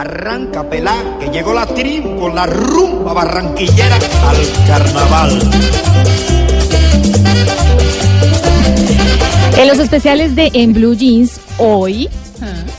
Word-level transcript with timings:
Arranca 0.00 0.68
pelá, 0.68 0.94
que 1.18 1.30
llegó 1.30 1.54
la 1.54 1.64
tribu 1.64 2.20
con 2.20 2.34
la 2.34 2.44
rumba 2.44 3.14
barranquillera 3.14 3.96
al 3.96 4.66
carnaval. 4.66 5.40
En 9.56 9.68
los 9.68 9.78
especiales 9.78 10.36
de 10.36 10.50
En 10.52 10.74
Blue 10.74 10.94
Jeans, 10.94 11.40
hoy, 11.56 12.10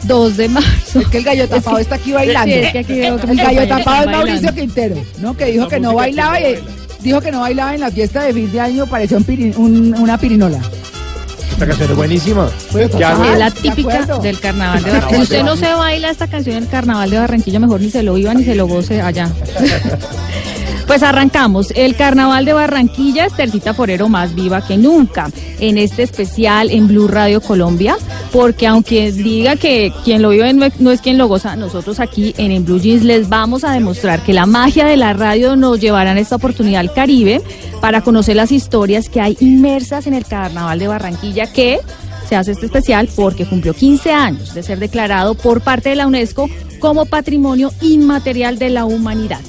2 0.04 0.38
de 0.38 0.48
marzo. 0.50 1.00
Es 1.00 1.08
que 1.08 1.18
el 1.18 1.24
gallo 1.24 1.48
tapado 1.50 1.80
está 1.80 1.96
aquí 1.96 2.12
bailando. 2.12 2.54
Sí, 2.54 2.60
es 2.60 2.72
que 2.72 2.80
aquí 2.80 2.94
veo 3.00 3.18
que 3.18 3.32
el 3.32 3.38
gallo 3.38 3.68
tapado 3.68 4.04
es 4.04 4.16
Mauricio. 4.16 4.54
Quintero, 4.54 4.96
¿no? 5.20 5.36
Que 5.36 5.46
dijo 5.46 5.68
que 5.68 5.80
no 5.80 5.96
bailaba 5.96 6.40
y 6.40 6.60
dijo 7.02 7.20
que 7.20 7.32
no 7.32 7.40
bailaba 7.42 7.74
en 7.74 7.82
la 7.82 7.90
fiesta 7.90 8.22
de 8.26 8.34
fin 8.34 8.52
de 8.52 8.60
año, 8.62 8.86
parecía 8.86 9.18
un 9.18 9.26
piri- 9.26 9.56
un- 9.58 9.96
una 9.98 10.20
pirinola. 10.20 10.60
Esta 11.58 11.66
canción 11.66 11.90
es 11.90 11.98
buenísima. 11.98 12.52
¿Qué 12.72 13.04
hago? 13.04 13.24
Es 13.24 13.40
la 13.40 13.50
típica 13.50 14.06
del 14.22 14.40
carnaval 14.40 14.84
de 14.84 14.92
Barranquilla. 14.92 15.24
Usted 15.24 15.44
no 15.44 15.56
se 15.56 15.74
baila 15.74 16.12
esta 16.12 16.28
canción 16.28 16.60
del 16.60 16.70
carnaval 16.70 17.10
de 17.10 17.18
Barranquilla, 17.18 17.60
mejor 17.60 17.82
ni 17.82 17.90
se 17.90 18.04
lo 18.04 18.16
iba 18.16 18.32
ni 18.36 18.44
se 18.44 18.54
lo 18.54 18.68
goce 18.68 19.02
allá. 19.02 19.28
Pues 20.88 21.04
arrancamos. 21.04 21.72
El 21.76 21.96
carnaval 21.98 22.46
de 22.46 22.54
Barranquilla 22.54 23.26
es 23.26 23.34
Tercita 23.36 23.74
Forero 23.74 24.08
más 24.08 24.34
viva 24.34 24.66
que 24.66 24.78
nunca. 24.78 25.30
En 25.60 25.78
este 25.78 26.02
especial 26.04 26.70
en 26.72 26.88
Blue 26.88 27.08
Radio 27.10 27.42
Colombia, 27.42 27.98
porque 28.32 28.68
aunque 28.68 29.12
diga 29.12 29.58
que 29.58 29.92
quien 30.06 30.22
lo 30.22 30.30
vive 30.30 30.54
no 30.54 30.92
es- 30.92 31.02
quien 31.02 31.18
lo 31.18 31.28
goza, 31.28 31.56
nosotros 31.58 32.00
aquí 32.00 32.34
en, 32.38 32.52
en 32.52 32.64
Blue 32.64 32.80
Jeans 32.80 33.04
les 33.04 33.28
vamos 33.28 33.66
a 33.66 33.72
demostrar 33.74 34.22
que 34.24 34.32
la 34.34 34.46
magia 34.46 34.86
de 34.86 34.96
la 34.96 35.12
radio 35.14 35.56
nos 35.58 35.80
llevará 35.82 36.12
en 36.14 36.20
esta 36.20 36.38
oportunidad 36.38 36.80
al 36.80 36.94
Caribe 36.94 37.42
para 37.82 38.02
conocer 38.02 38.36
las 38.38 38.52
historias 38.54 39.10
que 39.10 39.20
hay 39.20 39.36
inmersas 39.42 40.08
en 40.08 40.14
el 40.14 40.26
carnaval 40.26 40.80
de 40.80 40.88
Barranquilla 40.88 41.52
que 41.52 41.80
se 42.30 42.36
hace 42.38 42.52
este 42.54 42.66
especial 42.68 43.10
porque 43.16 43.46
cumplió 43.46 43.74
15 43.74 44.12
años 44.14 44.54
de 44.54 44.64
ser 44.64 44.80
declarado 44.80 45.34
por 45.36 45.62
parte 45.62 45.90
de 45.90 45.96
la 45.96 46.08
UNESCO 46.08 46.50
como 46.80 47.06
Patrimonio 47.06 47.72
Inmaterial 47.82 48.58
de 48.60 48.70
la 48.70 48.86
Humanidad. 48.86 49.40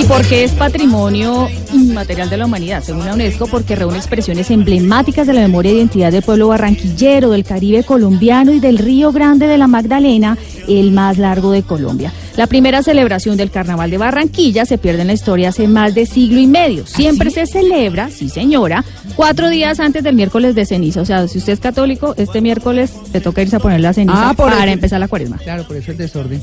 ¿Y 0.00 0.04
por 0.04 0.26
qué 0.26 0.44
es 0.44 0.52
patrimonio 0.52 1.48
inmaterial 1.72 2.28
de 2.30 2.36
la 2.36 2.46
humanidad? 2.46 2.82
Según 2.82 3.06
la 3.06 3.14
UNESCO, 3.14 3.46
porque 3.46 3.76
reúne 3.76 3.96
expresiones 3.96 4.50
emblemáticas 4.50 5.26
de 5.26 5.32
la 5.32 5.40
memoria 5.40 5.72
e 5.72 5.76
identidad 5.76 6.12
del 6.12 6.22
pueblo 6.22 6.48
barranquillero, 6.48 7.30
del 7.30 7.44
Caribe 7.44 7.84
colombiano 7.84 8.52
y 8.52 8.60
del 8.60 8.78
Río 8.78 9.12
Grande 9.12 9.46
de 9.46 9.58
la 9.58 9.66
Magdalena, 9.66 10.36
el 10.68 10.92
más 10.92 11.18
largo 11.18 11.50
de 11.50 11.62
Colombia. 11.62 12.12
La 12.36 12.48
primera 12.48 12.82
celebración 12.82 13.36
del 13.36 13.52
Carnaval 13.52 13.90
de 13.92 13.98
Barranquilla 13.98 14.64
se 14.66 14.76
pierde 14.76 15.02
en 15.02 15.06
la 15.06 15.12
historia 15.12 15.50
hace 15.50 15.68
más 15.68 15.94
de 15.94 16.04
siglo 16.04 16.40
y 16.40 16.48
medio. 16.48 16.84
Siempre 16.84 17.30
se 17.30 17.46
celebra, 17.46 18.10
sí 18.10 18.28
señora, 18.28 18.84
cuatro 19.14 19.48
días 19.50 19.78
antes 19.78 20.02
del 20.02 20.16
miércoles 20.16 20.56
de 20.56 20.66
ceniza. 20.66 21.00
O 21.00 21.04
sea, 21.04 21.28
si 21.28 21.38
usted 21.38 21.52
es 21.52 21.60
católico, 21.60 22.14
este 22.18 22.40
miércoles 22.40 22.92
le 23.12 23.20
toca 23.20 23.40
irse 23.42 23.54
a 23.54 23.60
poner 23.60 23.80
la 23.80 23.92
ceniza 23.92 24.30
Ah, 24.30 24.34
por 24.34 24.50
para 24.50 24.64
eso. 24.64 24.72
empezar 24.72 24.98
la 24.98 25.06
cuaresma. 25.06 25.36
Claro, 25.38 25.62
por 25.64 25.76
eso 25.76 25.92
el 25.92 25.96
desorden. 25.96 26.42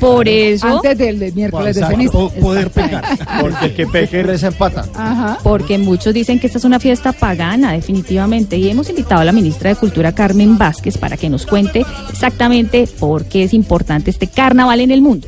Por 0.00 0.28
eso... 0.28 0.66
Antes 0.66 0.98
del, 0.98 1.20
del 1.20 1.32
miércoles 1.32 1.76
de 1.76 1.86
ceniza. 1.86 2.12
po- 2.12 2.30
poder 2.30 2.70
pecar. 2.70 3.04
Porque 3.40 3.66
el 3.66 4.08
que 4.08 4.18
y 4.18 4.22
reza 4.22 4.48
empata. 4.48 4.86
Ajá. 4.94 5.38
Porque 5.44 5.78
muchos 5.78 6.14
dicen 6.14 6.40
que 6.40 6.48
esta 6.48 6.58
es 6.58 6.64
una 6.64 6.80
fiesta 6.80 7.12
pagana, 7.12 7.72
definitivamente. 7.72 8.56
Y 8.56 8.68
hemos 8.68 8.88
invitado 8.90 9.20
a 9.20 9.24
la 9.24 9.32
ministra 9.32 9.70
de 9.70 9.76
Cultura, 9.76 10.12
Carmen 10.12 10.58
Vázquez, 10.58 10.98
para 10.98 11.16
que 11.16 11.28
nos 11.28 11.46
cuente 11.46 11.84
exactamente 12.10 12.88
por 12.98 13.24
qué 13.26 13.44
es 13.44 13.54
importante 13.54 14.10
este 14.10 14.26
carnaval 14.26 14.80
en 14.80 14.90
el 14.90 15.00
mundo. 15.00 15.27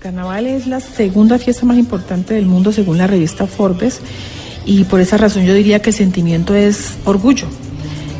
Carnaval 0.00 0.46
es 0.46 0.66
la 0.66 0.80
segunda 0.80 1.38
fiesta 1.38 1.66
más 1.66 1.76
importante 1.76 2.32
del 2.32 2.46
mundo 2.46 2.72
según 2.72 2.96
la 2.96 3.06
revista 3.06 3.46
Forbes 3.46 4.00
y 4.64 4.84
por 4.84 4.98
esa 4.98 5.18
razón 5.18 5.44
yo 5.44 5.52
diría 5.52 5.82
que 5.82 5.90
el 5.90 5.96
sentimiento 5.96 6.54
es 6.54 6.94
orgullo. 7.04 7.46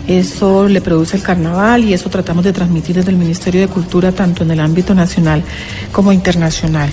Eso 0.06 0.68
le 0.68 0.82
produce 0.82 1.16
el 1.16 1.22
carnaval 1.22 1.84
y 1.84 1.94
eso 1.94 2.10
tratamos 2.10 2.44
de 2.44 2.52
transmitir 2.52 2.96
desde 2.96 3.10
el 3.10 3.16
Ministerio 3.16 3.62
de 3.62 3.68
Cultura 3.68 4.12
tanto 4.12 4.42
en 4.42 4.50
el 4.50 4.60
ámbito 4.60 4.94
nacional 4.94 5.42
como 5.90 6.12
internacional. 6.12 6.92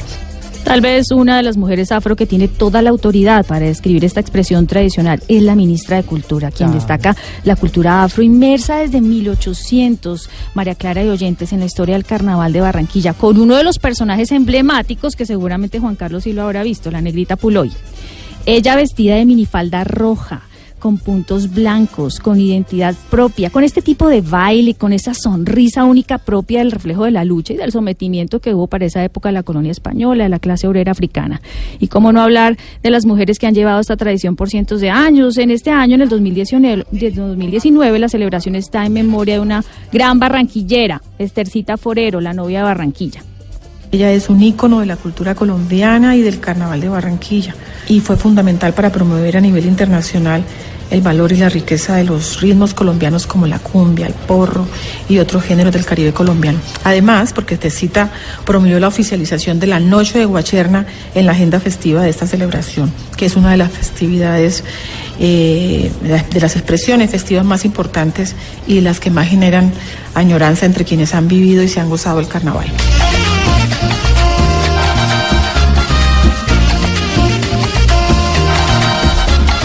Tal 0.68 0.82
vez 0.82 1.12
una 1.12 1.38
de 1.38 1.44
las 1.44 1.56
mujeres 1.56 1.94
afro 1.94 2.18
que 2.18 2.26
tiene 2.26 2.50
toda 2.50 2.82
la 2.82 2.89
autoridad 2.89 3.45
para 3.45 3.66
describir 3.67 4.04
esta 4.04 4.20
expresión 4.20 4.67
tradicional 4.67 5.23
es 5.30 5.42
la 5.42 5.55
ministra 5.55 5.95
de 5.95 6.04
Cultura, 6.04 6.52
quien 6.52 6.73
destaca 6.73 7.16
la 7.45 7.55
cultura 7.55 8.04
afro 8.04 8.22
inmersa 8.22 8.80
desde 8.80 9.00
1800, 9.00 10.30
María 10.56 10.76
Clara 10.76 11.06
y 11.06 11.08
Oyentes, 11.08 11.54
en 11.54 11.61
la 11.61 11.67
historia 11.67 11.95
del 11.95 12.04
carnaval 12.04 12.52
de 12.52 12.60
Barranquilla, 12.60 13.14
con 13.14 13.39
uno 13.39 13.56
de 13.56 13.64
los 13.64 13.80
personajes 13.80 14.33
emblemáticos 14.33 15.16
que 15.16 15.26
seguramente 15.26 15.80
Juan 15.80 15.95
Carlos 15.95 16.26
sí 16.26 16.33
lo 16.33 16.42
habrá 16.42 16.64
visto, 16.64 16.92
la 16.92 17.00
negrita 17.00 17.38
Puloy. 17.38 17.72
Ella 18.45 18.76
vestida 18.76 19.16
de 19.16 19.26
minifalda 19.26 19.86
roja, 19.86 20.42
con 20.87 20.99
puntos 20.99 21.53
blancos, 21.53 22.21
con 22.21 22.39
identidad 22.39 22.95
propia, 23.09 23.49
con 23.49 23.65
este 23.65 23.81
tipo 23.81 24.08
de 24.08 24.21
baile, 24.21 24.73
con 24.73 24.93
esa 24.93 25.14
sonrisa 25.14 25.83
única 25.83 26.17
propia 26.17 26.59
del 26.59 26.71
reflejo 26.71 27.03
de 27.03 27.11
la 27.11 27.25
lucha 27.25 27.52
y 27.52 27.58
del 27.58 27.73
sometimiento 27.73 28.39
que 28.39 28.53
hubo 28.53 28.67
para 28.67 28.86
esa 28.86 29.03
época 29.03 29.27
de 29.27 29.33
la 29.33 29.43
colonia 29.43 29.73
española, 29.73 30.23
de 30.23 30.30
la 30.30 30.39
clase 30.39 30.65
obrera 30.65 30.93
africana. 30.93 31.42
Y 31.81 31.89
cómo 31.89 32.14
no 32.14 32.21
hablar 32.21 32.55
de 32.81 32.89
las 32.89 33.05
mujeres 33.05 33.37
que 33.37 33.47
han 33.47 33.53
llevado 33.53 33.81
esta 33.81 33.97
tradición 33.97 34.37
por 34.37 34.49
cientos 34.49 34.80
de 34.80 34.89
años. 34.89 35.37
En 35.37 35.52
este 35.52 35.71
año, 35.71 35.95
en 35.95 36.03
el 36.03 36.08
2019, 36.08 36.86
de 36.89 37.11
2019 37.11 37.99
la 37.99 38.08
celebración 38.08 38.55
está 38.55 38.86
en 38.86 38.93
memoria 38.93 39.33
de 39.33 39.42
una 39.42 39.65
gran 39.92 40.20
barranquillera, 40.20 41.02
Estercita 41.20 41.76
Forero, 41.76 42.21
la 42.21 42.31
novia 42.31 42.59
de 42.59 42.64
Barranquilla. 42.64 43.23
Ella 43.92 44.11
es 44.11 44.30
un 44.30 44.42
ícono 44.43 44.81
de 44.81 44.86
la 44.86 44.98
cultura 44.98 45.33
colombiana 45.33 46.15
y 46.15 46.21
del 46.21 46.39
carnaval 46.39 46.81
de 46.81 46.89
Barranquilla 46.89 47.55
y 47.87 48.02
fue 48.02 48.17
fundamental 48.17 48.73
para 48.73 48.92
promover 48.92 49.37
a 49.37 49.42
nivel 49.42 49.65
internacional 49.65 50.43
el 50.89 51.02
valor 51.02 51.31
y 51.33 51.37
la 51.37 51.49
riqueza 51.49 51.95
de 51.95 52.05
los 52.05 52.39
ritmos 52.42 52.73
colombianos 52.73 53.27
como 53.27 53.45
la 53.45 53.59
cumbia, 53.59 54.08
el 54.08 54.14
porro 54.14 54.65
y 55.09 55.20
otros 55.20 55.43
géneros 55.43 55.73
del 55.73 55.86
Caribe 55.86 56.14
colombiano. 56.14 56.59
Además, 56.86 57.33
porque 57.33 57.58
Tecita 57.58 58.09
promovió 58.45 58.80
la 58.80 58.87
oficialización 58.87 59.59
de 59.59 59.67
la 59.67 59.80
Noche 59.81 60.20
de 60.20 60.26
Guacherna 60.26 60.86
en 61.14 61.26
la 61.26 61.33
agenda 61.33 61.59
festiva 61.59 62.03
de 62.03 62.09
esta 62.09 62.26
celebración, 62.27 62.92
que 63.17 63.26
es 63.26 63.36
una 63.36 63.52
de 63.52 63.58
las 63.58 63.71
festividades, 63.71 64.64
eh, 65.20 65.92
de 66.31 66.39
las- 66.39 66.55
expresiones 66.55 67.09
festivas 67.11 67.43
más 67.43 67.65
importantes 67.65 68.36
y 68.65 68.80
las 68.80 68.99
que 69.02 69.11
más 69.11 69.27
generan 69.27 69.73
añoranza 70.14 70.65
entre 70.65 70.86
quienes 70.86 71.14
han 71.14 71.27
vivido 71.27 71.64
y 71.64 71.67
se 71.67 71.81
han 71.81 71.89
gozado 71.89 72.20
el 72.21 72.30
carnaval. 72.30 72.67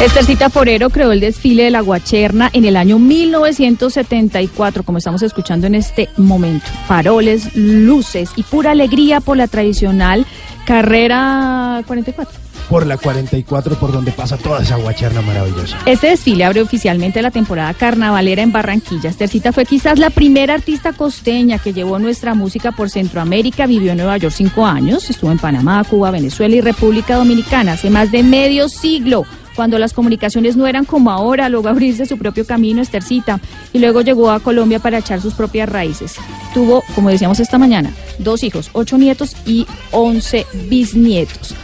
Estercita 0.03 0.51
Forero 0.51 0.91
creó 0.91 1.13
el 1.13 1.21
desfile 1.21 1.63
de 1.63 1.71
la 1.71 1.81
Guacherna 1.81 2.51
en 2.53 2.65
el 2.65 2.77
año 2.77 2.99
1974, 2.99 4.83
como 4.83 4.99
estamos 4.99 5.23
escuchando 5.23 5.69
en 5.69 5.77
este 5.77 6.09
momento. 6.17 6.67
Faroles, 6.89 7.55
luces 7.55 8.31
y 8.35 8.43
pura 8.43 8.73
alegría 8.73 9.21
por 9.21 9.37
la 9.37 9.47
tradicional 9.47 10.27
carrera 10.67 11.85
44. 11.87 12.35
Por 12.69 12.85
la 12.85 12.97
44, 12.97 13.77
por 13.77 13.93
donde 13.93 14.11
pasa 14.11 14.37
toda 14.37 14.63
esa 14.63 14.75
guacherna 14.75 15.23
maravillosa. 15.23 15.79
Este 15.87 16.09
desfile 16.09 16.47
abre 16.47 16.63
oficialmente 16.63 17.23
la 17.23 17.31
temporada 17.31 17.73
carnavalera 17.73 18.43
en 18.43 18.51
Barranquilla. 18.51 19.09
Estercita 19.09 19.53
fue 19.53 19.67
quizás 19.67 20.01
la 20.01 20.11
primera 20.11 20.55
artista 20.55 20.93
costeña 20.93 21.59
que 21.59 21.73
llevó 21.73 22.01
nuestra 22.01 22.35
música 22.35 22.73
por 22.73 22.91
Centroamérica, 22.91 23.67
vivió 23.67 23.93
en 23.93 23.99
Nueva 23.99 24.17
York 24.17 24.35
cinco 24.37 24.67
años, 24.67 25.09
estuvo 25.11 25.31
en 25.31 25.39
Panamá, 25.39 25.85
Cuba, 25.85 26.11
Venezuela 26.11 26.57
y 26.57 26.61
República 26.61 27.15
Dominicana 27.15 27.75
hace 27.75 27.89
más 27.89 28.11
de 28.11 28.25
medio 28.25 28.69
siglo. 28.69 29.27
Cuando 29.55 29.79
las 29.79 29.93
comunicaciones 29.93 30.57
no 30.57 30.67
eran 30.67 30.85
como 30.85 31.11
ahora, 31.11 31.49
logró 31.49 31.71
abrirse 31.71 32.07
su 32.07 32.19
propio 32.19 32.47
camino, 32.47 32.81
Estercita, 32.81 33.41
y 33.73 33.79
luego 33.79 34.01
llegó 34.01 34.31
a 34.31 34.41
Colombia 34.41 34.79
para 34.79 34.99
echar 34.99 35.21
sus 35.21 35.35
propias 35.35 35.69
raíces. 35.69 36.17
Tuvo, 36.55 36.83
como 36.95 37.11
decíamos 37.11 37.41
esta 37.41 37.59
mañana, 37.59 37.93
dos 38.19 38.43
hijos, 38.43 38.71
ocho 38.73 38.99
nietos 38.99 39.37
y 39.47 39.67
once 39.91 40.47
bisnietos. 40.69 41.55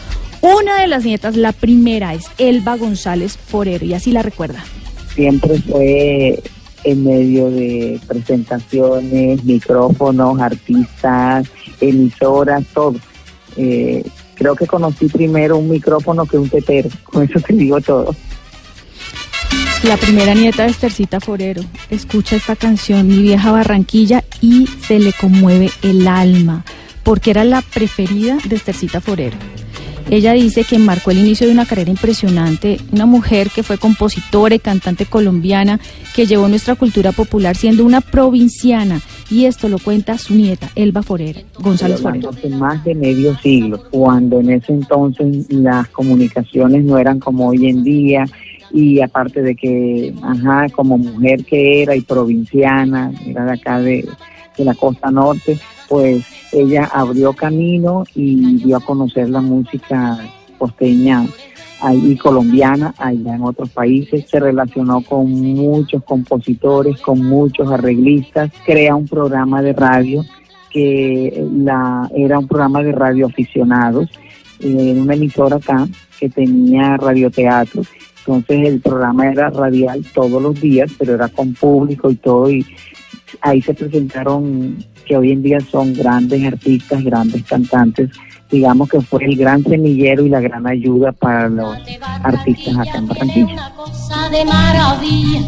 Una 0.41 0.81
de 0.81 0.87
las 0.87 1.05
nietas, 1.05 1.37
la 1.37 1.53
primera, 1.53 2.15
es 2.15 2.27
Elba 2.39 2.77
González 2.77 3.37
Forero, 3.37 3.85
y 3.85 3.95
así 3.95 4.13
la 4.13 4.23
recuerda. 4.23 4.65
siempre 5.15 5.59
fue 5.63 6.41
en 6.85 7.05
medio 7.05 7.51
de 7.51 8.01
presentaciones, 8.07 9.43
micrófonos, 9.45 10.41
artistas, 10.41 11.49
emisoras, 11.81 12.65
todo. 12.73 12.95
Eh, 13.57 14.05
creo 14.39 14.55
que 14.55 14.67
conocí 14.67 15.09
primero 15.09 15.59
un 15.59 15.69
micrófono 15.69 16.25
que 16.25 16.39
un 16.39 16.49
tetero, 16.49 16.89
con 17.05 17.25
eso 17.25 17.41
te 17.41 17.53
digo 17.55 17.81
todo. 17.81 18.15
La 19.83 19.97
primera 19.97 20.35
nieta 20.35 20.65
de 20.65 20.71
Estercita 20.71 21.21
Forero 21.21 21.63
escucha 21.91 22.37
esta 22.37 22.57
canción, 22.57 23.07
Mi 23.07 23.23
vieja 23.23 23.53
Barranquilla, 23.53 24.25
y 24.41 24.67
se 24.67 24.99
le 24.99 25.13
conmueve 25.13 25.71
el 25.83 26.07
alma, 26.09 26.65
porque 27.03 27.31
era 27.31 27.45
la 27.45 27.63
preferida 27.63 28.39
de 28.45 28.57
Estercita 28.57 29.01
Forero. 29.01 29.37
Ella 30.11 30.33
dice 30.33 30.65
que 30.65 30.79
marcó 30.79 31.11
el 31.11 31.19
inicio 31.19 31.47
de 31.47 31.53
una 31.53 31.67
carrera 31.67 31.91
impresionante, 31.91 32.79
una 32.93 33.05
mujer 33.05 33.51
que 33.55 33.63
fue 33.63 33.77
compositora 33.77 34.55
y 34.55 34.59
cantante 34.59 35.05
colombiana, 35.05 35.81
que 36.15 36.25
llevó 36.25 36.49
nuestra 36.49 36.77
cultura 36.77 37.13
popular 37.13 37.57
siendo 37.57 37.85
una 37.85 38.01
provinciana, 38.01 39.03
y 39.31 39.45
esto 39.45 39.69
lo 39.69 39.79
cuenta 39.79 40.17
su 40.17 40.35
nieta, 40.35 40.71
Elba 40.75 41.03
Forero, 41.03 41.41
González 41.59 42.01
Forero. 42.01 42.31
Hace 42.31 42.49
más 42.49 42.83
de 42.85 42.95
medio 42.95 43.37
siglo, 43.39 43.83
cuando 43.91 44.41
en 44.41 44.51
ese 44.51 44.73
entonces 44.73 45.47
las 45.51 45.87
comunicaciones 45.89 46.85
no 46.85 46.97
eran 46.97 47.21
como 47.21 47.49
hoy 47.49 47.67
en 47.67 47.85
día, 47.85 48.25
y 48.73 49.01
aparte 49.03 49.43
de 49.43 49.55
que, 49.55 50.15
ajá, 50.23 50.69
como 50.71 50.97
mujer 50.97 51.45
que 51.45 51.83
era 51.83 51.95
y 51.95 52.01
provinciana, 52.01 53.13
era 53.27 53.45
de 53.45 53.53
acá 53.53 53.79
de, 53.79 54.09
de 54.57 54.65
la 54.65 54.75
costa 54.75 55.11
norte, 55.11 55.59
pues 55.89 56.25
ella 56.53 56.91
abrió 56.93 57.33
camino 57.33 58.05
y 58.15 58.57
dio 58.57 58.77
a 58.77 58.81
conocer 58.81 59.31
la 59.31 59.41
música 59.41 60.19
costeña 60.59 61.27
ahí 61.81 62.17
colombiana 62.17 62.95
allá 62.99 63.37
en 63.37 63.43
otros 63.43 63.71
países, 63.71 64.29
se 64.29 64.41
relacionó 64.41 65.01
con 65.03 65.31
muchos 65.31 66.03
compositores, 66.05 67.01
con 67.01 67.25
muchos 67.25 67.71
arreglistas, 67.71 68.51
crea 68.65 68.97
un 68.97 69.07
programa 69.07 69.63
de 69.63 69.73
radio 69.73 70.25
que 70.71 71.47
la, 71.57 72.11
era 72.15 72.39
un 72.39 72.49
programa 72.49 72.83
de 72.83 72.93
radio 72.93 73.27
aficionados 73.27 74.11
eh, 74.61 74.91
en 74.91 75.01
una 75.01 75.15
emisora 75.15 75.57
acá 75.57 75.89
que 76.19 76.29
tenía 76.29 76.97
radioteatro. 76.97 77.83
Entonces 78.19 78.69
el 78.69 78.81
programa 78.81 79.31
era 79.31 79.49
radial 79.49 80.05
todos 80.13 80.43
los 80.43 80.61
días, 80.61 80.91
pero 80.99 81.15
era 81.15 81.29
con 81.29 81.55
público 81.55 82.11
y 82.11 82.17
todo, 82.17 82.51
y 82.51 82.67
ahí 83.41 83.63
se 83.63 83.73
presentaron 83.73 84.77
que 85.09 85.17
hoy 85.17 85.33
en 85.33 85.43
día 85.43 85.59
son 85.61 85.95
grandes 85.95 86.45
artistas, 86.45 87.03
grandes 87.03 87.43
cantantes 87.45 88.11
digamos 88.51 88.89
que 88.89 89.01
fue 89.01 89.25
el 89.25 89.37
gran 89.37 89.63
semillero 89.63 90.25
y 90.25 90.29
la 90.29 90.41
gran 90.41 90.67
ayuda 90.67 91.13
para 91.13 91.49
los 91.49 91.77
artistas 92.23 92.77
acá 92.79 92.99
en 92.99 93.07
Barranquilla. 93.07 93.73
de 94.31 94.45
maravilla. 94.45 95.41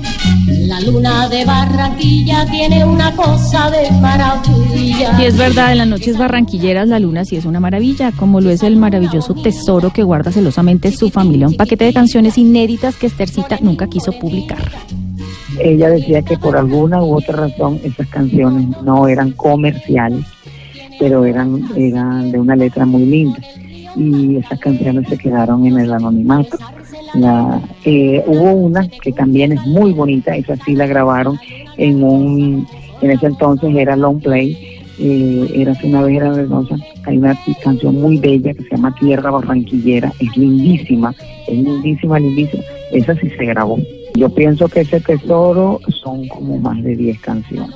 La 0.66 0.80
luna 0.80 1.28
de 1.28 1.44
Barranquilla 1.44 2.46
tiene 2.46 2.84
una 2.84 3.14
cosa 3.14 3.70
de 3.70 3.90
maravilla. 4.00 5.20
Y 5.20 5.24
es 5.24 5.36
verdad, 5.36 5.72
en 5.72 5.78
las 5.78 5.88
noches 5.88 6.18
barranquilleras 6.18 6.88
la 6.88 6.98
luna 6.98 7.24
sí 7.24 7.36
es 7.36 7.44
una 7.44 7.60
maravilla, 7.60 8.12
como 8.12 8.40
lo 8.40 8.50
es 8.50 8.62
el 8.62 8.76
maravilloso 8.76 9.34
tesoro 9.34 9.92
que 9.92 10.02
guarda 10.02 10.30
celosamente 10.30 10.92
su 10.92 11.10
familia, 11.10 11.48
un 11.48 11.56
paquete 11.56 11.84
de 11.84 11.92
canciones 11.92 12.38
inéditas 12.38 12.96
que 12.96 13.06
Estercita 13.06 13.58
nunca 13.60 13.88
quiso 13.88 14.12
publicar. 14.12 14.70
Ella 15.58 15.90
decía 15.90 16.22
que 16.22 16.38
por 16.38 16.56
alguna 16.56 17.02
u 17.02 17.16
otra 17.16 17.36
razón 17.36 17.80
esas 17.84 18.08
canciones 18.08 18.68
no 18.82 19.08
eran 19.08 19.32
comerciales 19.32 20.24
pero 21.00 21.24
eran, 21.24 21.64
eran 21.76 22.30
de 22.30 22.38
una 22.38 22.54
letra 22.54 22.84
muy 22.84 23.06
linda 23.06 23.38
y 23.96 24.36
esas 24.36 24.60
canciones 24.60 25.08
se 25.08 25.18
quedaron 25.18 25.66
en 25.66 25.80
el 25.80 25.92
anonimato. 25.92 26.58
La, 27.14 27.60
eh, 27.84 28.22
hubo 28.26 28.52
una 28.52 28.86
que 29.02 29.10
también 29.10 29.50
es 29.52 29.66
muy 29.66 29.92
bonita, 29.92 30.36
esa 30.36 30.54
sí 30.56 30.76
la 30.76 30.86
grabaron 30.86 31.40
en 31.76 32.04
un, 32.04 32.68
en 33.00 33.10
ese 33.10 33.26
entonces 33.26 33.74
era 33.74 33.96
long 33.96 34.20
play, 34.20 34.56
eh, 35.00 35.50
era 35.54 35.72
una 35.82 36.02
vez 36.02 36.16
era 36.18 36.32
hay 37.04 37.16
una 37.16 37.36
canción 37.64 38.00
muy 38.00 38.18
bella 38.18 38.52
que 38.52 38.62
se 38.62 38.70
llama 38.70 38.94
Tierra 39.00 39.30
Barranquillera, 39.30 40.12
es 40.20 40.36
lindísima, 40.36 41.14
es 41.48 41.58
lindísima, 41.58 42.20
lindísima, 42.20 42.62
esa 42.92 43.14
sí 43.16 43.28
se 43.30 43.44
grabó. 43.46 43.78
Yo 44.14 44.28
pienso 44.28 44.68
que 44.68 44.80
ese 44.80 45.00
tesoro 45.00 45.80
son 45.88 46.26
como 46.28 46.58
más 46.58 46.82
de 46.82 46.96
10 46.96 47.20
canciones, 47.20 47.70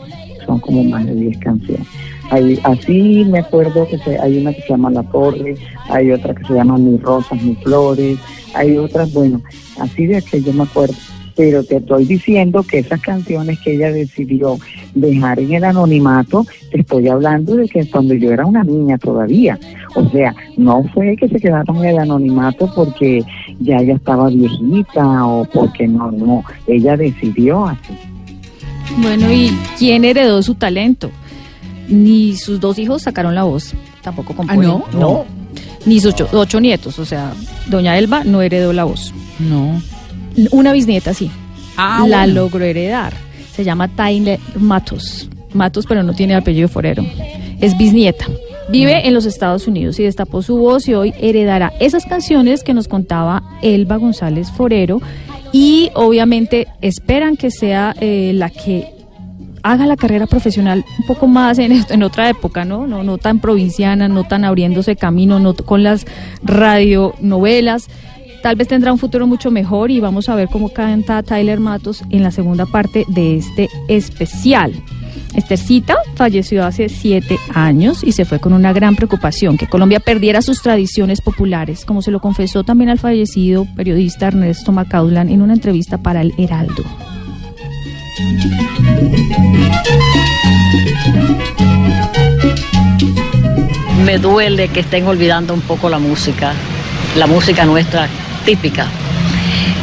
son 0.46 0.58
como 0.60 0.84
más 0.84 1.06
de 1.06 1.14
10 1.14 1.38
canciones. 1.38 1.86
Hay, 2.30 2.58
así 2.64 3.24
me 3.26 3.40
acuerdo 3.40 3.86
que 3.86 4.18
hay 4.18 4.38
una 4.38 4.52
que 4.52 4.62
se 4.62 4.68
llama 4.70 4.90
La 4.90 5.02
Torre, 5.04 5.56
hay 5.88 6.10
otra 6.10 6.34
que 6.34 6.44
se 6.44 6.54
llama 6.54 6.78
Mis 6.78 7.00
Rosas, 7.02 7.42
Mis 7.42 7.58
Flores, 7.58 8.18
hay 8.54 8.76
otras, 8.76 9.12
bueno, 9.12 9.42
así 9.78 10.06
de 10.06 10.22
que 10.22 10.40
yo 10.40 10.52
me 10.52 10.64
acuerdo. 10.64 10.94
Pero 11.36 11.64
te 11.64 11.76
estoy 11.76 12.04
diciendo 12.04 12.62
que 12.62 12.78
esas 12.78 13.00
canciones 13.00 13.58
que 13.60 13.74
ella 13.74 13.90
decidió 13.92 14.56
dejar 14.94 15.40
en 15.40 15.52
el 15.52 15.64
anonimato, 15.64 16.46
te 16.70 16.80
estoy 16.80 17.08
hablando 17.08 17.56
de 17.56 17.68
que 17.68 17.88
cuando 17.90 18.14
yo 18.14 18.30
era 18.30 18.46
una 18.46 18.62
niña 18.62 18.98
todavía. 18.98 19.58
O 19.94 20.08
sea, 20.10 20.34
no 20.56 20.82
fue 20.92 21.16
que 21.16 21.28
se 21.28 21.38
quedaron 21.38 21.76
en 21.78 21.84
el 21.84 21.98
anonimato 21.98 22.70
porque 22.74 23.22
ya 23.60 23.76
ella 23.76 23.94
estaba 23.94 24.28
viejita 24.28 25.26
o 25.26 25.44
porque 25.44 25.86
no, 25.86 26.10
no, 26.10 26.44
ella 26.66 26.96
decidió 26.96 27.66
así. 27.66 27.94
Bueno, 28.98 29.32
¿y 29.32 29.50
quién 29.78 30.04
heredó 30.04 30.42
su 30.42 30.54
talento? 30.54 31.10
ni 31.88 32.36
sus 32.36 32.60
dos 32.60 32.78
hijos 32.78 33.02
sacaron 33.02 33.34
la 33.34 33.44
voz, 33.44 33.74
tampoco 34.02 34.34
componen. 34.34 34.70
¿Ah, 34.70 34.84
no? 34.92 34.98
No. 34.98 35.24
Ni 35.86 36.00
sus 36.00 36.14
ocho, 36.32 36.60
nietos, 36.60 36.98
o 36.98 37.04
sea, 37.04 37.32
doña 37.66 37.98
Elba 37.98 38.24
no 38.24 38.40
heredó 38.40 38.72
la 38.72 38.84
voz. 38.84 39.12
No. 39.38 39.80
Una 40.50 40.72
bisnieta 40.72 41.12
sí. 41.12 41.30
Ah, 41.76 42.04
la 42.08 42.26
logró 42.26 42.64
heredar. 42.64 43.12
Se 43.52 43.64
llama 43.64 43.88
Tyler 43.88 44.40
Matos. 44.58 45.28
Matos, 45.52 45.84
pero 45.86 46.02
no 46.02 46.14
tiene 46.14 46.34
apellido 46.34 46.68
forero. 46.68 47.04
Es 47.60 47.76
bisnieta. 47.76 48.26
Vive 48.70 48.94
mm. 48.94 49.06
en 49.06 49.14
los 49.14 49.26
Estados 49.26 49.66
Unidos 49.66 49.98
y 50.00 50.04
destapó 50.04 50.42
su 50.42 50.56
voz 50.56 50.88
y 50.88 50.94
hoy 50.94 51.14
heredará 51.20 51.72
esas 51.80 52.06
canciones 52.06 52.62
que 52.62 52.74
nos 52.74 52.88
contaba 52.88 53.42
Elba 53.62 53.96
González 53.96 54.50
Forero 54.50 55.00
y 55.52 55.90
obviamente 55.94 56.66
esperan 56.80 57.36
que 57.36 57.50
sea 57.50 57.94
eh, 58.00 58.32
la 58.34 58.50
que 58.50 58.94
haga 59.62 59.86
la 59.86 59.96
carrera 59.96 60.26
profesional 60.26 60.84
un 60.98 61.06
poco 61.06 61.26
más 61.26 61.58
en, 61.58 61.72
en 61.88 62.02
otra 62.02 62.28
época, 62.28 62.64
¿no? 62.64 62.86
¿no? 62.86 63.02
No 63.02 63.18
tan 63.18 63.40
provinciana, 63.40 64.08
no 64.08 64.24
tan 64.24 64.44
abriéndose 64.44 64.96
camino, 64.96 65.40
no 65.40 65.54
con 65.54 65.82
las 65.82 66.06
radionovelas. 66.42 67.88
Tal 68.42 68.56
vez 68.56 68.68
tendrá 68.68 68.92
un 68.92 68.98
futuro 68.98 69.26
mucho 69.26 69.50
mejor 69.50 69.90
y 69.90 70.00
vamos 70.00 70.28
a 70.28 70.34
ver 70.34 70.48
cómo 70.48 70.68
canta 70.68 71.22
Tyler 71.22 71.60
Matos 71.60 72.02
en 72.10 72.22
la 72.22 72.30
segunda 72.30 72.66
parte 72.66 73.06
de 73.08 73.36
este 73.36 73.70
especial. 73.88 74.74
Estercita 75.34 75.96
falleció 76.14 76.64
hace 76.64 76.88
siete 76.88 77.38
años 77.52 78.04
y 78.04 78.12
se 78.12 78.24
fue 78.24 78.38
con 78.38 78.52
una 78.52 78.72
gran 78.72 78.94
preocupación, 78.94 79.58
que 79.58 79.66
Colombia 79.66 80.00
perdiera 80.00 80.42
sus 80.42 80.62
tradiciones 80.62 81.20
populares, 81.20 81.84
como 81.84 82.02
se 82.02 82.10
lo 82.10 82.20
confesó 82.20 82.62
también 82.62 82.90
al 82.90 82.98
fallecido 82.98 83.66
periodista 83.74 84.28
Ernesto 84.28 84.72
Macaulay 84.72 85.32
en 85.32 85.42
una 85.42 85.54
entrevista 85.54 85.98
para 85.98 86.20
el 86.20 86.34
Heraldo. 86.38 86.84
Me 94.04 94.18
duele 94.18 94.68
que 94.68 94.80
estén 94.80 95.06
olvidando 95.06 95.54
un 95.54 95.62
poco 95.62 95.88
la 95.88 95.98
música, 95.98 96.52
la 97.16 97.26
música 97.26 97.64
nuestra 97.64 98.08
típica. 98.44 98.86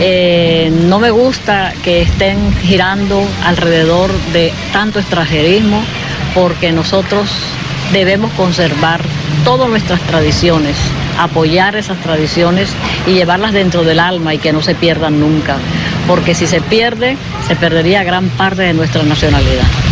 Eh, 0.03 0.71
no 0.87 0.99
me 0.99 1.11
gusta 1.11 1.73
que 1.83 2.01
estén 2.01 2.53
girando 2.63 3.23
alrededor 3.45 4.11
de 4.33 4.51
tanto 4.73 4.99
extranjerismo 4.99 5.81
porque 6.33 6.71
nosotros 6.71 7.29
debemos 7.93 8.31
conservar 8.33 9.01
todas 9.43 9.69
nuestras 9.69 10.01
tradiciones, 10.01 10.75
apoyar 11.19 11.75
esas 11.75 11.99
tradiciones 11.99 12.69
y 13.05 13.13
llevarlas 13.13 13.53
dentro 13.53 13.83
del 13.83 13.99
alma 13.99 14.33
y 14.33 14.39
que 14.39 14.51
no 14.51 14.61
se 14.63 14.73
pierdan 14.73 15.19
nunca 15.19 15.57
porque 16.07 16.35
si 16.35 16.47
se 16.47 16.61
pierde, 16.61 17.17
se 17.47 17.55
perdería 17.55 18.03
gran 18.03 18.29
parte 18.29 18.63
de 18.63 18.73
nuestra 18.73 19.03
nacionalidad. 19.03 19.90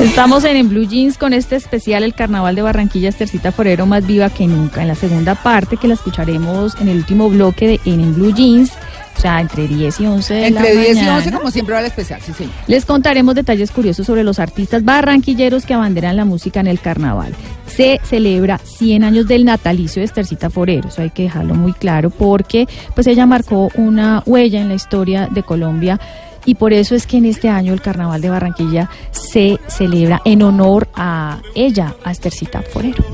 Estamos 0.00 0.44
en, 0.44 0.56
en 0.56 0.68
Blue 0.68 0.86
Jeans 0.86 1.18
con 1.18 1.32
este 1.32 1.56
especial 1.56 2.04
El 2.04 2.14
Carnaval 2.14 2.54
de 2.54 2.62
Barranquilla 2.62 3.08
Estercita 3.08 3.50
Forero 3.50 3.84
más 3.84 4.06
viva 4.06 4.30
que 4.30 4.46
nunca. 4.46 4.80
En 4.82 4.88
la 4.88 4.94
segunda 4.94 5.34
parte 5.34 5.76
que 5.76 5.88
la 5.88 5.94
escucharemos 5.94 6.76
en 6.80 6.88
el 6.88 6.98
último 6.98 7.28
bloque 7.28 7.66
de 7.66 7.80
En, 7.84 8.14
Blue 8.14 8.32
Jeans, 8.32 8.70
o 9.16 9.20
sea, 9.20 9.40
entre 9.40 9.66
10 9.66 10.00
y 10.00 10.06
11 10.06 10.34
de 10.34 10.46
entre 10.46 10.74
la 10.74 10.80
10 10.80 10.96
y 10.98 11.08
11 11.08 11.32
como 11.32 11.50
siempre 11.50 11.74
va 11.74 11.80
el 11.80 11.86
especial, 11.86 12.20
sí, 12.24 12.32
sí. 12.36 12.48
Les 12.68 12.84
contaremos 12.84 13.34
detalles 13.34 13.72
curiosos 13.72 14.06
sobre 14.06 14.22
los 14.22 14.38
artistas 14.38 14.84
barranquilleros 14.84 15.66
que 15.66 15.74
abanderan 15.74 16.16
la 16.16 16.24
música 16.24 16.60
en 16.60 16.68
el 16.68 16.78
carnaval 16.78 17.34
se 17.78 18.00
celebra 18.02 18.58
100 18.58 19.04
años 19.04 19.28
del 19.28 19.44
natalicio 19.44 20.00
de 20.00 20.06
Estercita 20.06 20.50
Forero. 20.50 20.88
Eso 20.88 21.02
hay 21.02 21.10
que 21.10 21.24
dejarlo 21.24 21.54
muy 21.54 21.72
claro 21.72 22.10
porque 22.10 22.66
pues 22.96 23.06
ella 23.06 23.24
marcó 23.24 23.70
una 23.76 24.24
huella 24.26 24.60
en 24.60 24.68
la 24.68 24.74
historia 24.74 25.28
de 25.30 25.44
Colombia 25.44 26.00
y 26.48 26.54
por 26.54 26.72
eso 26.72 26.94
es 26.94 27.06
que 27.06 27.18
en 27.18 27.26
este 27.26 27.50
año 27.50 27.74
el 27.74 27.82
Carnaval 27.82 28.22
de 28.22 28.30
Barranquilla 28.30 28.88
se 29.10 29.60
celebra 29.66 30.22
en 30.24 30.40
honor 30.40 30.88
a 30.94 31.42
ella, 31.54 31.94
a 32.04 32.10
Estercita 32.10 32.62
Forero. 32.62 33.04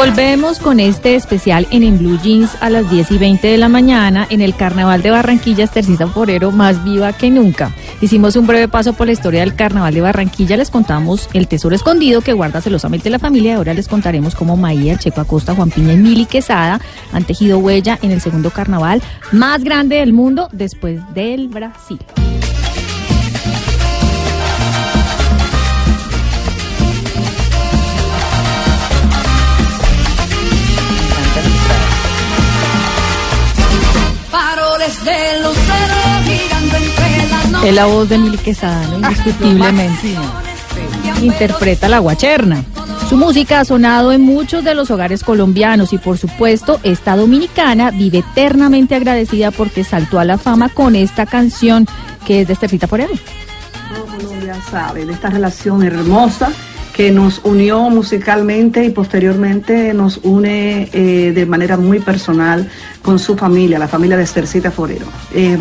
Volvemos 0.00 0.60
con 0.60 0.80
este 0.80 1.14
especial 1.14 1.66
en 1.70 1.82
En 1.82 1.98
Blue 1.98 2.18
Jeans 2.22 2.56
a 2.62 2.70
las 2.70 2.90
10 2.90 3.10
y 3.10 3.18
20 3.18 3.48
de 3.48 3.58
la 3.58 3.68
mañana 3.68 4.26
en 4.30 4.40
el 4.40 4.56
Carnaval 4.56 5.02
de 5.02 5.10
Barranquilla 5.10 5.64
Estercita 5.64 6.06
Forero 6.06 6.52
más 6.52 6.82
viva 6.82 7.12
que 7.12 7.28
nunca. 7.28 7.70
Hicimos 8.00 8.34
un 8.36 8.46
breve 8.46 8.66
paso 8.66 8.94
por 8.94 9.08
la 9.08 9.12
historia 9.12 9.40
del 9.40 9.54
Carnaval 9.54 9.92
de 9.92 10.00
Barranquilla, 10.00 10.56
les 10.56 10.70
contamos 10.70 11.28
el 11.34 11.48
tesoro 11.48 11.74
escondido 11.74 12.22
que 12.22 12.32
guarda 12.32 12.62
celosamente 12.62 13.10
la 13.10 13.18
familia 13.18 13.56
ahora 13.56 13.74
les 13.74 13.88
contaremos 13.88 14.34
cómo 14.34 14.56
Maía, 14.56 14.96
Checo 14.96 15.20
Acosta, 15.20 15.54
Juan 15.54 15.68
Piña 15.68 15.92
y 15.92 15.98
Mili 15.98 16.24
Quesada 16.24 16.80
han 17.12 17.24
tejido 17.24 17.58
huella 17.58 17.98
en 18.00 18.10
el 18.10 18.22
segundo 18.22 18.48
carnaval 18.48 19.02
más 19.32 19.62
grande 19.62 19.96
del 19.96 20.14
mundo 20.14 20.48
después 20.50 21.02
del 21.12 21.48
Brasil. 21.48 21.98
Es 37.64 37.74
la 37.74 37.84
voz 37.86 38.08
de 38.08 38.16
Mili 38.16 38.38
Quesada, 38.38 38.86
¿no? 38.86 38.96
indiscutiblemente. 38.96 40.14
Interpreta 41.20 41.88
la 41.88 41.98
guacherna. 41.98 42.64
Su 43.08 43.16
música 43.16 43.60
ha 43.60 43.64
sonado 43.64 44.12
en 44.12 44.22
muchos 44.22 44.64
de 44.64 44.74
los 44.74 44.90
hogares 44.90 45.22
colombianos 45.22 45.92
y 45.92 45.98
por 45.98 46.16
supuesto 46.16 46.80
esta 46.84 47.16
dominicana 47.16 47.90
vive 47.90 48.18
eternamente 48.18 48.94
agradecida 48.94 49.50
porque 49.50 49.84
saltó 49.84 50.18
a 50.18 50.24
la 50.24 50.38
fama 50.38 50.68
con 50.70 50.96
esta 50.96 51.26
canción 51.26 51.86
que 52.26 52.42
es 52.42 52.46
de 52.46 52.54
Estefita 52.54 52.86
Forero. 52.86 53.12
Todo 53.92 54.06
Colombia 54.06 54.56
sabe 54.70 55.04
de 55.04 55.12
esta 55.12 55.28
relación 55.28 55.82
hermosa 55.82 56.52
que 57.00 57.10
nos 57.10 57.40
unió 57.44 57.88
musicalmente 57.88 58.84
y 58.84 58.90
posteriormente 58.90 59.94
nos 59.94 60.18
une 60.22 60.90
eh, 60.92 61.32
de 61.34 61.46
manera 61.46 61.78
muy 61.78 61.98
personal 61.98 62.68
con 63.00 63.18
su 63.18 63.38
familia, 63.38 63.78
la 63.78 63.88
familia 63.88 64.18
de 64.18 64.24
Estercita 64.24 64.70
Forero. 64.70 65.06
Eh, 65.34 65.56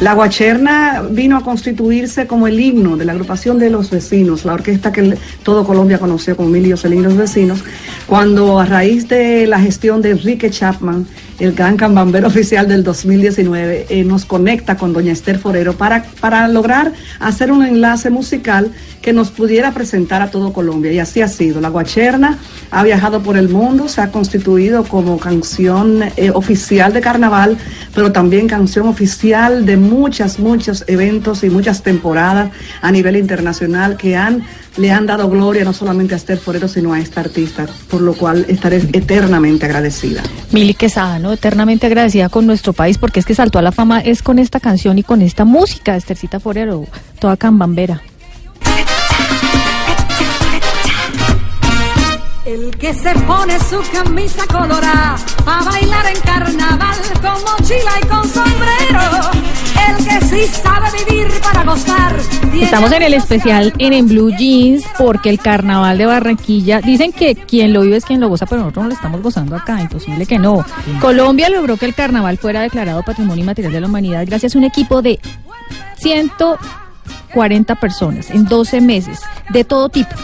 la 0.00 0.14
Guacherna 0.14 1.02
vino 1.10 1.36
a 1.36 1.42
constituirse 1.42 2.26
como 2.26 2.46
el 2.46 2.58
himno 2.58 2.96
de 2.96 3.04
la 3.04 3.12
agrupación 3.12 3.58
de 3.58 3.68
los 3.68 3.90
vecinos, 3.90 4.46
la 4.46 4.54
orquesta 4.54 4.90
que 4.90 5.18
todo 5.42 5.66
Colombia 5.66 5.98
conoció 5.98 6.34
como 6.34 6.48
Emilio 6.48 6.78
Celín 6.78 7.02
los 7.02 7.14
vecinos, 7.14 7.62
cuando 8.06 8.58
a 8.58 8.64
raíz 8.64 9.06
de 9.06 9.46
la 9.46 9.60
gestión 9.60 10.00
de 10.00 10.12
Enrique 10.12 10.48
Chapman, 10.48 11.06
el 11.40 11.52
gran 11.52 11.76
cambambero 11.76 12.26
oficial 12.28 12.66
del 12.66 12.84
2019, 12.84 13.86
eh, 13.90 14.04
nos 14.04 14.24
conecta 14.24 14.78
con 14.78 14.94
doña 14.94 15.12
Esther 15.12 15.38
Forero 15.38 15.74
para, 15.74 16.04
para 16.20 16.48
lograr 16.48 16.94
hacer 17.18 17.52
un 17.52 17.66
enlace 17.66 18.08
musical 18.08 18.72
que 19.02 19.12
nos 19.12 19.30
pudiera 19.30 19.72
presentar 19.72 20.22
a 20.22 20.30
todo 20.30 20.52
Colombia. 20.52 20.69
Y 20.78 20.98
así 20.98 21.20
ha 21.22 21.28
sido. 21.28 21.60
La 21.60 21.68
Guacherna 21.68 22.38
ha 22.70 22.82
viajado 22.84 23.20
por 23.22 23.36
el 23.36 23.48
mundo, 23.48 23.88
se 23.88 24.00
ha 24.00 24.10
constituido 24.10 24.84
como 24.84 25.18
canción 25.18 26.02
eh, 26.16 26.30
oficial 26.32 26.92
de 26.92 27.00
carnaval, 27.00 27.58
pero 27.94 28.12
también 28.12 28.46
canción 28.46 28.86
oficial 28.86 29.66
de 29.66 29.76
muchas, 29.76 30.38
muchos 30.38 30.84
eventos 30.86 31.42
y 31.42 31.50
muchas 31.50 31.82
temporadas 31.82 32.50
a 32.80 32.92
nivel 32.92 33.16
internacional 33.16 33.96
que 33.96 34.16
le 34.76 34.90
han 34.92 35.06
dado 35.06 35.28
gloria 35.28 35.64
no 35.64 35.72
solamente 35.72 36.14
a 36.14 36.16
Esther 36.16 36.38
Forero, 36.38 36.68
sino 36.68 36.92
a 36.92 37.00
esta 37.00 37.20
artista, 37.20 37.66
por 37.88 38.00
lo 38.00 38.14
cual 38.14 38.44
estaré 38.48 38.76
eternamente 38.76 39.66
agradecida. 39.66 40.22
Mili 40.52 40.74
Quesada, 40.74 41.18
¿no? 41.18 41.32
Eternamente 41.32 41.86
agradecida 41.86 42.28
con 42.28 42.46
nuestro 42.46 42.72
país 42.72 42.98
porque 42.98 43.20
es 43.20 43.26
que 43.26 43.34
saltó 43.34 43.58
a 43.58 43.62
la 43.62 43.72
fama 43.72 44.00
es 44.00 44.22
con 44.22 44.38
esta 44.38 44.60
canción 44.60 44.98
y 44.98 45.02
con 45.02 45.22
esta 45.22 45.44
música, 45.44 45.96
Esthercita 45.96 46.40
Forero, 46.40 46.86
toda 47.18 47.36
cambambera. 47.36 48.02
El 52.50 52.76
que 52.78 52.92
se 52.92 53.14
pone 53.28 53.56
su 53.60 53.80
camisa 53.92 54.44
colorada 54.48 55.14
a 55.46 55.62
bailar 55.62 56.06
en 56.06 56.20
carnaval 56.20 56.96
con 57.22 57.44
mochila 57.44 57.92
y 58.02 58.06
con 58.08 58.28
sombrero. 58.28 59.00
El 59.88 60.04
que 60.04 60.20
sí 60.26 60.52
sabe 60.52 60.88
vivir 61.04 61.28
para 61.40 61.62
gozar. 61.62 62.16
Estamos 62.52 62.90
en 62.90 63.02
el 63.02 63.14
especial 63.14 63.72
en, 63.78 63.92
en 63.92 64.08
Blue 64.08 64.32
Jeans 64.36 64.82
porque 64.98 65.30
el 65.30 65.38
carnaval 65.38 65.96
de 65.96 66.06
Barranquilla, 66.06 66.80
dicen 66.80 67.12
que 67.12 67.36
quien 67.36 67.72
lo 67.72 67.82
vive 67.82 67.98
es 67.98 68.04
quien 68.04 68.18
lo 68.18 68.28
goza, 68.28 68.46
pero 68.46 68.62
nosotros 68.62 68.82
no 68.82 68.88
lo 68.88 68.94
estamos 68.96 69.22
gozando 69.22 69.54
acá, 69.54 69.80
imposible 69.80 70.26
que 70.26 70.40
no. 70.40 70.66
Colombia 71.00 71.50
logró 71.50 71.76
que 71.76 71.86
el 71.86 71.94
carnaval 71.94 72.36
fuera 72.36 72.62
declarado 72.62 73.04
Patrimonio 73.04 73.42
Inmaterial 73.42 73.72
de 73.72 73.80
la 73.80 73.86
Humanidad 73.86 74.24
gracias 74.26 74.56
a 74.56 74.58
un 74.58 74.64
equipo 74.64 75.02
de 75.02 75.20
140 75.98 77.76
personas 77.76 78.28
en 78.32 78.44
12 78.44 78.80
meses, 78.80 79.20
de 79.50 79.62
todo 79.62 79.88
tipo. 79.88 80.16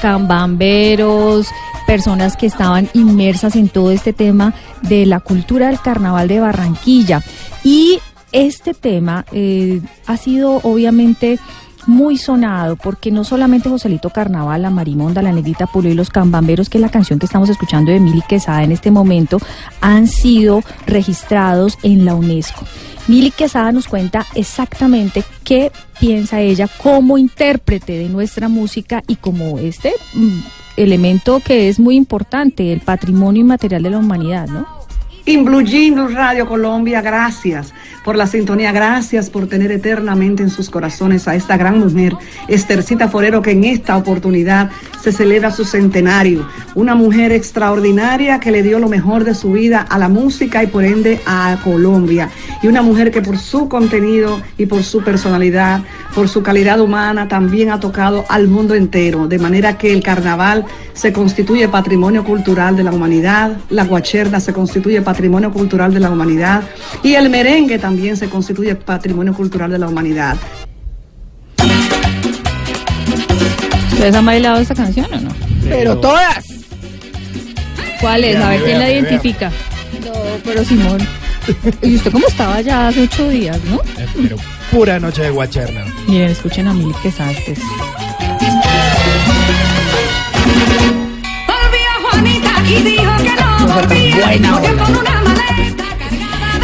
Cambamberos, 0.00 1.46
personas 1.86 2.36
que 2.36 2.46
estaban 2.46 2.88
inmersas 2.94 3.56
en 3.56 3.68
todo 3.68 3.90
este 3.90 4.12
tema 4.12 4.54
de 4.82 5.06
la 5.06 5.20
cultura 5.20 5.68
del 5.68 5.80
carnaval 5.80 6.28
de 6.28 6.40
Barranquilla. 6.40 7.22
Y 7.64 7.98
este 8.32 8.74
tema 8.74 9.24
eh, 9.32 9.80
ha 10.06 10.16
sido 10.16 10.60
obviamente 10.62 11.38
muy 11.86 12.18
sonado 12.18 12.76
porque 12.76 13.10
no 13.10 13.24
solamente 13.24 13.68
Joselito 13.68 14.10
Carnaval, 14.10 14.62
la 14.62 14.70
Marimonda, 14.70 15.22
la 15.22 15.32
Negrita 15.32 15.66
Pulo 15.66 15.88
y 15.88 15.94
los 15.94 16.10
Cambamberos, 16.10 16.68
que 16.68 16.78
es 16.78 16.82
la 16.82 16.88
canción 16.88 17.18
que 17.18 17.26
estamos 17.26 17.48
escuchando 17.48 17.92
de 17.92 18.00
Mili 18.00 18.22
Quesada 18.28 18.64
en 18.64 18.72
este 18.72 18.90
momento, 18.90 19.38
han 19.80 20.08
sido 20.08 20.62
registrados 20.86 21.78
en 21.82 22.04
la 22.04 22.14
UNESCO. 22.14 22.66
Mili 23.08 23.30
Quesada 23.30 23.70
nos 23.70 23.86
cuenta 23.86 24.26
exactamente 24.34 25.22
qué 25.44 25.70
piensa 26.00 26.40
ella 26.40 26.68
como 26.82 27.18
intérprete 27.18 27.98
de 27.98 28.08
nuestra 28.08 28.48
música 28.48 29.02
y 29.06 29.16
como 29.16 29.58
este 29.58 29.92
mm, 30.14 30.40
elemento 30.76 31.40
que 31.40 31.68
es 31.68 31.78
muy 31.78 31.96
importante, 31.96 32.72
el 32.72 32.80
patrimonio 32.80 33.42
inmaterial 33.42 33.82
de 33.82 33.90
la 33.90 33.98
humanidad, 33.98 34.48
¿no? 34.48 34.66
In 35.24 35.46
Radio 36.14 36.46
Colombia, 36.46 37.00
gracias 37.00 37.72
por 38.06 38.14
la 38.14 38.28
sintonía, 38.28 38.70
gracias 38.70 39.30
por 39.30 39.48
tener 39.48 39.72
eternamente 39.72 40.44
en 40.44 40.48
sus 40.48 40.70
corazones 40.70 41.26
a 41.26 41.34
esta 41.34 41.56
gran 41.56 41.80
mujer, 41.80 42.14
Estercita 42.46 43.08
Forero, 43.08 43.42
que 43.42 43.50
en 43.50 43.64
esta 43.64 43.96
oportunidad 43.96 44.70
se 45.02 45.10
celebra 45.10 45.50
su 45.50 45.64
centenario. 45.64 46.46
Una 46.76 46.94
mujer 46.94 47.32
extraordinaria 47.32 48.38
que 48.38 48.52
le 48.52 48.62
dio 48.62 48.78
lo 48.78 48.88
mejor 48.88 49.24
de 49.24 49.34
su 49.34 49.50
vida 49.50 49.80
a 49.80 49.98
la 49.98 50.08
música 50.08 50.62
y 50.62 50.68
por 50.68 50.84
ende 50.84 51.20
a 51.26 51.58
Colombia. 51.64 52.30
Y 52.62 52.68
una 52.68 52.80
mujer 52.80 53.10
que 53.10 53.22
por 53.22 53.38
su 53.38 53.68
contenido 53.68 54.40
y 54.56 54.66
por 54.66 54.84
su 54.84 55.02
personalidad, 55.02 55.80
por 56.14 56.28
su 56.28 56.44
calidad 56.44 56.80
humana, 56.80 57.26
también 57.26 57.70
ha 57.70 57.80
tocado 57.80 58.24
al 58.28 58.46
mundo 58.46 58.76
entero. 58.76 59.26
De 59.26 59.40
manera 59.40 59.78
que 59.78 59.92
el 59.92 60.04
carnaval 60.04 60.64
se 60.92 61.12
constituye 61.12 61.68
patrimonio 61.68 62.22
cultural 62.22 62.76
de 62.76 62.84
la 62.84 62.92
humanidad, 62.92 63.56
la 63.68 63.84
guacherna 63.84 64.38
se 64.38 64.52
constituye 64.52 65.02
patrimonio 65.02 65.52
cultural 65.52 65.92
de 65.92 66.00
la 66.00 66.10
humanidad 66.10 66.62
y 67.02 67.14
el 67.14 67.30
merengue 67.30 67.78
también 67.78 67.95
se 68.16 68.28
constituye 68.28 68.74
patrimonio 68.74 69.32
cultural 69.34 69.70
de 69.70 69.78
la 69.78 69.88
humanidad. 69.88 70.36
¿Ustedes 73.92 74.14
han 74.14 74.26
bailado 74.26 74.58
esta 74.60 74.74
canción 74.74 75.06
o 75.12 75.20
no? 75.20 75.30
Pero 75.68 75.98
todas. 75.98 76.44
¿Cuál 78.00 78.24
es? 78.24 78.36
A 78.36 78.50
ver 78.50 78.62
quién 78.62 78.78
la 78.78 78.90
identifica. 78.90 79.50
No, 80.04 80.12
pero 80.44 80.64
Simón. 80.64 80.98
¿Y 81.82 81.96
usted 81.96 82.12
cómo 82.12 82.26
estaba 82.28 82.60
ya 82.60 82.88
hace 82.88 83.02
ocho 83.02 83.28
días, 83.30 83.58
no? 83.64 83.76
Eh, 84.00 84.06
Pero 84.22 84.36
pura 84.70 84.98
noche 85.00 85.22
de 85.22 85.30
guacherna. 85.30 85.84
Miren, 86.06 86.30
escuchen 86.30 86.68
a 86.68 86.74
Mili 86.74 86.92
Quesada. 87.02 87.30
este 87.32 87.52
es- 87.52 87.60
Volvió 91.46 92.10
Juanita 92.10 92.50
y 92.68 92.82
dijo 92.82 93.16
que 93.18 93.30
no 93.40 93.74
volvía. 93.74 94.30
que 94.60 94.74
con 94.76 94.96
una 94.96 95.20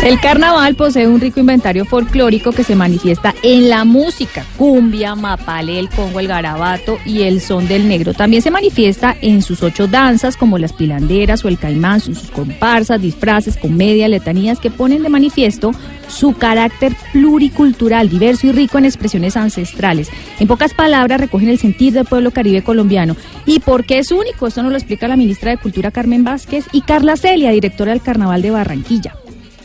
El 0.03 0.19
carnaval 0.19 0.75
posee 0.75 1.07
un 1.07 1.21
rico 1.21 1.39
inventario 1.39 1.85
folclórico 1.85 2.51
que 2.51 2.65
se 2.65 2.75
manifiesta 2.75 3.37
en 3.45 3.69
la 3.69 3.85
música, 3.85 4.45
cumbia, 4.57 5.15
mapale, 5.15 5.79
el 5.79 5.89
congo, 5.91 6.19
el 6.19 6.27
garabato 6.27 6.99
y 7.07 7.23
el 7.23 7.41
son 7.41 7.69
del 7.69 7.87
negro. 7.87 8.13
También 8.13 8.43
se 8.43 8.51
manifiesta 8.51 9.17
en 9.21 9.43
sus 9.43 9.63
ocho 9.63 9.87
danzas 9.87 10.37
como 10.37 10.59
las 10.59 10.73
pilanderas 10.73 11.45
o 11.45 11.49
el 11.49 11.57
caimán, 11.57 12.01
sus 12.01 12.33
comparsas, 12.33 13.01
disfraces, 13.01 13.57
comedia, 13.57 14.09
letanías 14.09 14.59
que 14.59 14.73
ponen 14.73 15.05
de 15.05 15.09
manifiesto 15.09 15.71
su 16.09 16.33
carácter 16.33 16.97
pluricultural, 17.13 18.09
diverso 18.09 18.49
y 18.49 18.53
rico 18.53 18.79
en 18.79 18.87
expresiones 18.87 19.37
ancestrales. 19.37 20.09
En 20.41 20.49
pocas 20.49 20.75
palabras, 20.75 21.21
recogen 21.21 21.49
el 21.49 21.61
sentir 21.61 21.93
del 21.93 22.07
pueblo 22.07 22.33
caribe 22.33 22.63
colombiano. 22.63 23.15
¿Y 23.47 23.61
por 23.61 23.85
qué 23.85 24.01
es 24.01 24.11
único? 24.11 24.49
Esto 24.49 24.65
nos 24.65 24.73
lo 24.73 24.79
explica 24.79 25.07
la 25.07 25.17
ministra 25.17 25.53
de 25.53 25.59
Cultura 25.59 25.93
Carmen 25.93 26.25
Vázquez 26.25 26.65
y 26.73 26.81
Carla 26.81 27.17
Celia, 27.17 27.53
directora 27.53 27.93
del 27.93 28.03
Carnaval 28.03 28.43
de 28.43 28.51
Barranquilla. 28.51 29.15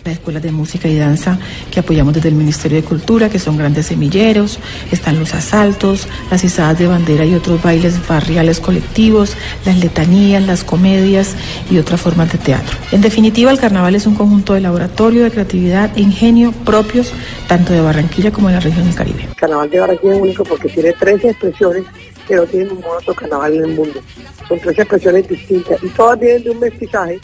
Las 0.08 0.16
escuelas 0.16 0.42
de 0.42 0.54
música 0.54 0.88
y 0.88 0.96
danza 0.96 1.38
que 1.70 1.82
apoyamos 1.82 2.14
desde 2.14 2.30
el 2.30 2.36
Ministerio 2.36 2.78
de 2.78 2.88
Cultura, 2.88 3.30
que 3.30 3.40
son 3.40 3.58
grandes 3.58 3.88
semilleros, 3.88 4.58
están 4.90 5.20
los 5.20 5.34
asaltos, 5.34 6.08
las 6.32 6.46
izadas 6.46 6.80
de 6.80 6.88
bandera 6.88 7.26
y 7.26 7.36
otros 7.36 7.62
bailes 7.62 8.08
barriales 8.08 8.62
colectivos, 8.62 9.36
las 9.66 9.78
letanías, 9.80 10.42
las 10.42 10.64
comedias 10.64 11.36
y 11.70 11.78
otras 11.78 12.00
formas 12.00 12.32
de 12.32 12.38
teatro. 12.38 12.78
En 12.94 13.02
definitiva, 13.02 13.52
el 13.52 13.60
carnaval 13.60 13.96
es 13.96 14.08
un 14.08 14.16
conjunto 14.16 14.54
de 14.54 14.62
laboratorio 14.62 15.26
de 15.26 15.32
creatividad 15.32 15.92
e 15.98 16.00
ingenio 16.00 16.54
propios 16.54 17.12
tanto 17.50 17.74
de 17.74 17.82
Barranquilla 17.82 18.32
como 18.32 18.48
de 18.48 18.54
la 18.54 18.62
región 18.62 18.86
del 18.86 18.96
Caribe. 18.96 19.24
El 19.24 19.36
carnaval 19.36 19.70
de 19.70 19.80
Barranquilla 19.82 20.14
es 20.14 20.22
único 20.22 20.46
porque 20.46 20.70
tiene 20.70 20.94
13 20.94 21.32
expresiones 21.32 21.84
que 22.26 22.36
no 22.38 22.46
tienen 22.46 22.70
ningún 22.70 22.96
otro 22.98 23.14
carnaval 23.14 23.56
en 23.56 23.66
el 23.66 23.76
mundo. 23.76 24.00
Son 24.48 24.58
13 24.58 24.84
expresiones 24.84 25.28
distintas 25.28 25.84
y 25.84 25.90
todas 25.90 26.18
vienen 26.18 26.44
de 26.46 26.52
un 26.52 26.60
mestizaje, 26.62 27.20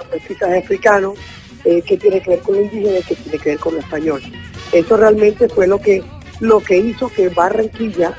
un 0.00 0.10
mestizaje 0.12 0.58
africano 0.58 1.14
eh, 1.64 1.82
que 1.82 1.96
tiene 1.96 2.20
que 2.20 2.30
ver 2.30 2.40
con 2.40 2.54
lo 2.54 2.62
indígena 2.62 2.98
y 2.98 3.02
que 3.02 3.14
tiene 3.14 3.38
que 3.38 3.50
ver 3.50 3.58
con 3.58 3.74
lo 3.74 3.80
español. 3.80 4.22
Eso 4.72 4.96
realmente 4.96 5.48
fue 5.48 5.66
lo 5.66 5.78
que, 5.78 6.02
lo 6.40 6.60
que 6.60 6.78
hizo 6.78 7.08
que 7.08 7.28
Barranquilla, 7.28 8.14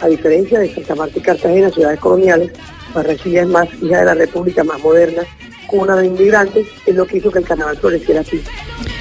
a, 0.00 0.08
diferencia 0.08 0.58
de 0.58 0.74
Santa 0.74 0.94
Marta 0.94 1.18
y 1.18 1.22
Cartagena, 1.22 1.70
ciudades 1.70 2.00
coloniales, 2.00 2.52
Barranquilla 2.94 3.42
es 3.42 3.48
más 3.48 3.68
hija 3.80 4.00
de 4.00 4.04
la 4.04 4.14
República, 4.14 4.64
más 4.64 4.80
moderna, 4.80 5.22
cuna 5.66 5.96
de 5.96 6.06
inmigrantes, 6.06 6.66
es 6.84 6.94
lo 6.94 7.06
que 7.06 7.18
hizo 7.18 7.30
que 7.30 7.38
el 7.38 7.44
carnaval 7.44 7.76
floreciera 7.76 8.20
así. 8.20 8.42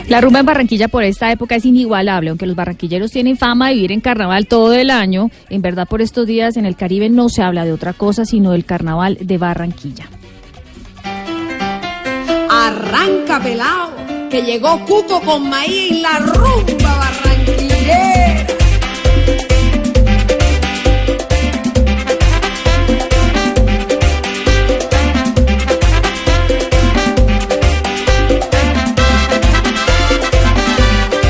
La 0.08 0.22
rumba 0.22 0.40
en 0.40 0.46
Barranquilla 0.46 0.88
por 0.88 1.04
esta 1.04 1.32
época 1.32 1.56
es 1.56 1.66
inigualable, 1.66 2.30
aunque 2.30 2.46
los 2.46 2.56
barranquilleros 2.56 3.12
tienen 3.12 3.38
fama 3.38 3.70
de 3.70 3.76
vivir 3.76 3.92
en 3.94 4.02
carnaval 4.02 4.46
todo 4.46 4.74
el 4.74 4.90
año. 4.90 5.32
En 5.50 5.62
verdad, 5.62 5.88
por 5.88 6.02
estos 6.02 6.28
días 6.28 6.58
en 6.58 6.66
el 6.66 6.76
Caribe 6.76 7.10
no 7.10 7.30
se 7.30 7.42
habla 7.42 7.66
de 7.66 7.74
otra 7.74 7.94
cosa 7.94 8.26
sino 8.26 8.52
del 8.52 8.66
carnaval 8.66 9.18
de 9.22 9.38
Barranquilla. 9.38 10.10
Arranca 12.72 13.38
pelao, 13.42 13.92
que 14.30 14.44
llegó 14.44 14.80
Cuco 14.86 15.20
con 15.22 15.50
maíz 15.50 15.92
y 15.92 16.00
la 16.00 16.20
rumba 16.20 16.96
barranquillera. 17.02 18.61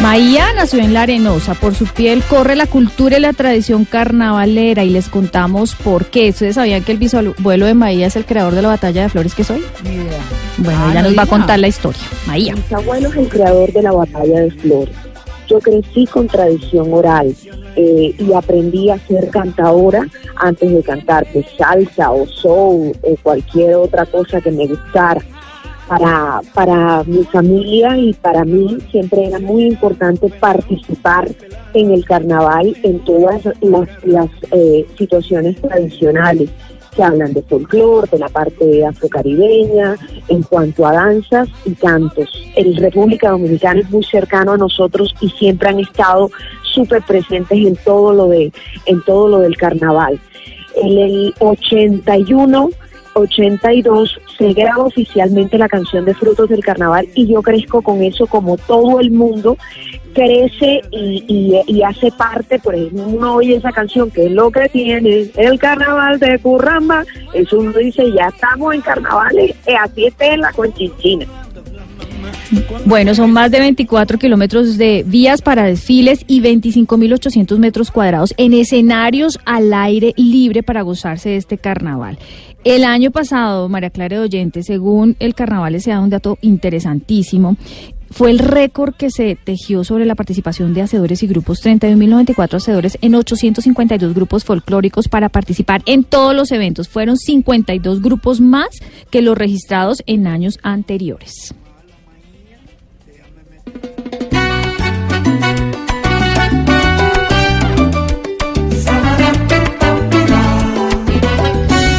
Maía 0.02 0.52
nació 0.56 0.80
en 0.80 0.94
La 0.94 1.04
Arenosa. 1.04 1.54
Por 1.54 1.76
su 1.76 1.86
piel 1.86 2.24
corre 2.24 2.56
la 2.56 2.66
cultura 2.66 3.18
y 3.18 3.20
la 3.22 3.34
tradición 3.34 3.86
carnavalera 3.86 4.84
y 4.84 4.90
les 4.90 5.10
contamos 5.10 5.76
por 5.76 6.06
qué. 6.08 6.30
¿Ustedes 6.30 6.56
sabían 6.56 6.84
que 6.84 6.92
el 6.92 6.98
bisabuelo 6.98 7.66
de 7.68 7.74
Maía 7.76 8.08
es 8.08 8.16
el 8.16 8.26
creador 8.26 8.56
de 8.56 8.64
la 8.64 8.70
batalla 8.70 9.04
de 9.04 9.10
flores 9.10 9.36
que 9.36 9.44
soy? 9.44 9.64
Ni 9.84 9.92
idea. 9.96 10.20
Bueno, 10.58 10.80
Ah, 10.82 10.90
ella 10.92 11.02
no 11.04 11.10
nos 11.10 11.18
va 11.20 11.24
a 11.24 11.28
contar 11.28 11.60
la 11.60 11.68
historia. 11.68 12.02
Maía. 12.26 12.56
Mi 12.56 12.76
abuelo 12.76 13.10
es 13.10 13.16
el 13.16 13.30
creador 13.30 13.72
de 13.72 13.82
la 13.84 13.92
batalla 13.92 14.40
de 14.42 14.52
flores. 14.52 14.96
Yo 15.48 15.60
crecí 15.60 16.08
con 16.08 16.28
tradición 16.28 16.94
oral 16.94 17.36
eh, 17.76 18.16
y 18.18 18.34
aprendí 18.34 18.90
a 18.90 18.98
ser 19.00 19.30
cantadora 19.30 20.08
antes 20.38 20.72
de 20.72 20.82
cantar 20.82 21.28
pues, 21.32 21.46
salsa 21.58 22.10
o 22.12 22.26
soul 22.26 22.94
o 23.02 23.16
cualquier 23.22 23.76
otra 23.76 24.06
cosa 24.06 24.42
que 24.42 24.50
me 24.50 24.66
gustara. 24.66 25.22
Para, 25.92 26.40
para 26.54 27.04
mi 27.04 27.26
familia 27.26 27.98
y 27.98 28.14
para 28.14 28.46
mí 28.46 28.78
siempre 28.92 29.26
era 29.26 29.40
muy 29.40 29.66
importante 29.66 30.30
participar 30.40 31.28
en 31.74 31.92
el 31.92 32.06
carnaval 32.06 32.74
en 32.84 33.00
todas 33.00 33.44
las, 33.60 33.90
las 34.06 34.30
eh, 34.52 34.88
situaciones 34.98 35.60
tradicionales 35.60 36.50
que 36.96 37.04
hablan 37.04 37.34
de 37.34 37.42
folclore, 37.42 38.08
de 38.10 38.20
la 38.20 38.30
parte 38.30 38.86
afrocaribeña, 38.86 39.98
en 40.30 40.44
cuanto 40.44 40.86
a 40.86 40.94
danzas 40.94 41.50
y 41.66 41.74
cantos. 41.74 42.30
El 42.56 42.78
República 42.78 43.32
Dominicana 43.32 43.82
es 43.82 43.90
muy 43.90 44.06
cercano 44.06 44.54
a 44.54 44.58
nosotros 44.58 45.14
y 45.20 45.28
siempre 45.32 45.68
han 45.68 45.80
estado 45.82 46.32
súper 46.74 47.02
presentes 47.02 47.58
en 47.68 47.76
todo 47.76 48.14
lo 48.14 48.30
de, 48.30 48.54
en 48.86 49.04
todo 49.04 49.28
lo 49.28 49.40
del 49.40 49.58
carnaval. 49.58 50.22
En 50.76 50.98
el 50.98 51.34
81 51.40 52.70
82 53.14 54.20
se 54.38 54.54
graba 54.54 54.86
oficialmente 54.86 55.58
la 55.58 55.68
canción 55.70 56.06
de 56.06 56.14
Frutos 56.14 56.50
del 56.50 56.64
Carnaval 56.64 57.08
y 57.16 57.28
yo 57.28 57.42
crezco 57.42 57.82
con 57.82 58.02
eso 58.02 58.28
como 58.28 58.58
todo 58.58 59.00
el 59.00 59.12
mundo 59.12 59.58
crece 60.14 60.82
y, 60.92 61.64
y- 61.68 61.82
hace 61.84 62.12
parte, 62.12 62.60
por 62.60 62.76
ejemplo, 62.76 63.08
uno 63.08 63.36
oye 63.36 63.56
esa 63.56 63.72
canción 63.72 64.12
que 64.12 64.26
es 64.28 64.32
lo 64.32 64.52
que 64.52 64.70
tiene 64.70 65.32
el 65.36 65.60
carnaval 65.60 66.20
de 66.20 66.38
Curramba, 66.40 67.04
eso 67.34 67.60
uno 67.60 67.72
dice, 67.74 68.04
ya 68.12 68.28
estamos 68.28 68.74
en 68.76 68.82
carnavales, 68.82 69.56
eh, 69.66 69.76
así 69.82 70.06
esté 70.06 70.34
en 70.34 70.42
la 70.42 70.52
conchinchina. 70.52 71.26
Bueno, 72.86 73.16
son 73.16 73.32
más 73.32 73.50
de 73.52 73.60
24 73.60 74.18
kilómetros 74.20 74.78
de 74.78 75.04
vías 75.06 75.42
para 75.42 75.64
desfiles 75.64 76.24
y 76.28 76.42
25.800 76.42 77.58
metros 77.58 77.92
cuadrados 77.92 78.34
en 78.38 78.54
escenarios 78.54 79.40
al 79.46 79.74
aire 79.74 80.14
libre 80.18 80.62
para 80.62 80.82
gozarse 80.82 81.30
de 81.30 81.38
este 81.38 81.58
carnaval. 81.58 82.18
El 82.64 82.84
año 82.84 83.10
pasado, 83.10 83.70
María 83.70 83.90
Clara 83.90 84.18
de 84.18 84.24
Oyente, 84.24 84.62
según 84.62 85.16
el 85.20 85.34
carnaval, 85.34 85.82
se 85.82 85.90
da 85.90 86.00
un 86.00 86.12
dato 86.12 86.38
interesantísimo. 86.42 87.58
Fue 88.12 88.30
el 88.30 88.38
récord 88.38 88.94
que 88.94 89.10
se 89.10 89.36
tejió 89.36 89.84
sobre 89.84 90.06
la 90.06 90.14
participación 90.14 90.76
de 90.76 90.84
hacedores 90.84 91.24
y 91.24 91.28
grupos, 91.28 91.66
31.094 91.66 92.56
hacedores 92.56 93.00
en 93.02 93.16
852 93.16 94.14
grupos 94.14 94.44
folclóricos 94.44 95.08
para 95.08 95.30
participar 95.30 95.82
en 95.88 96.04
todos 96.04 96.36
los 96.36 96.52
eventos. 96.52 96.88
Fueron 96.88 97.18
52 97.18 98.02
grupos 98.02 98.42
más 98.42 98.68
que 99.10 99.24
los 99.24 99.36
registrados 99.36 100.04
en 100.06 100.28
años 100.28 100.60
anteriores. 100.62 101.56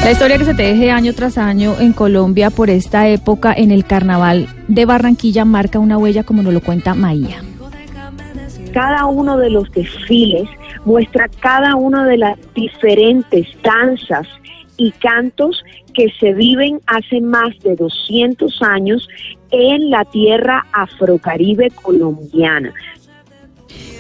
La 0.05 0.11
historia 0.11 0.37
que 0.37 0.45
se 0.45 0.55
teje 0.55 0.91
año 0.91 1.13
tras 1.15 1.39
año 1.39 1.77
en 1.79 1.93
Colombia 1.93 2.51
por 2.51 2.71
esta 2.71 3.09
época 3.09 3.55
en 3.57 3.71
el 3.71 3.85
carnaval 3.85 4.49
de 4.67 4.85
Barranquilla 4.85 5.45
marca 5.45 5.79
una 5.79 5.97
huella 5.97 6.25
como 6.25 6.43
nos 6.43 6.53
lo 6.53 6.61
cuenta 6.61 6.95
Maía. 6.95 7.41
cada 8.73 9.07
uno 9.07 9.39
de 9.39 9.51
los 9.51 9.71
desfiles 9.71 10.49
muestra 10.85 11.29
cada 11.41 11.77
una 11.77 12.05
de 12.05 12.19
las 12.19 12.37
diferentes 12.53 13.47
danzas 13.63 14.27
y 14.77 14.91
cantos 14.91 15.63
que 15.95 16.09
se 16.19 16.33
viven 16.33 16.81
hace 16.87 17.21
más 17.21 17.57
de 17.61 17.77
200 17.77 18.61
años 18.63 19.09
en 19.53 19.91
la 19.91 20.05
tierra 20.07 20.67
afrocaribe 20.73 21.71
colombiana. 21.71 22.73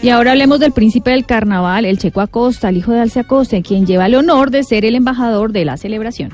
Y 0.03 0.09
ahora 0.09 0.33
hablemos 0.33 0.59
del 0.59 0.73
príncipe 0.73 1.13
del 1.13 1.25
carnaval, 1.25 1.85
el 1.85 1.97
Checo 1.97 2.21
Acosta, 2.21 2.69
el 2.69 2.77
hijo 2.77 2.91
de 2.91 3.01
Alce 3.01 3.21
Acosta, 3.21 3.63
quien 3.63 3.87
lleva 3.87 4.07
el 4.07 4.17
honor 4.17 4.51
de 4.51 4.65
ser 4.65 4.85
el 4.85 4.97
embajador 4.97 5.53
de 5.53 5.65
la 5.65 5.77
celebración. 5.77 6.33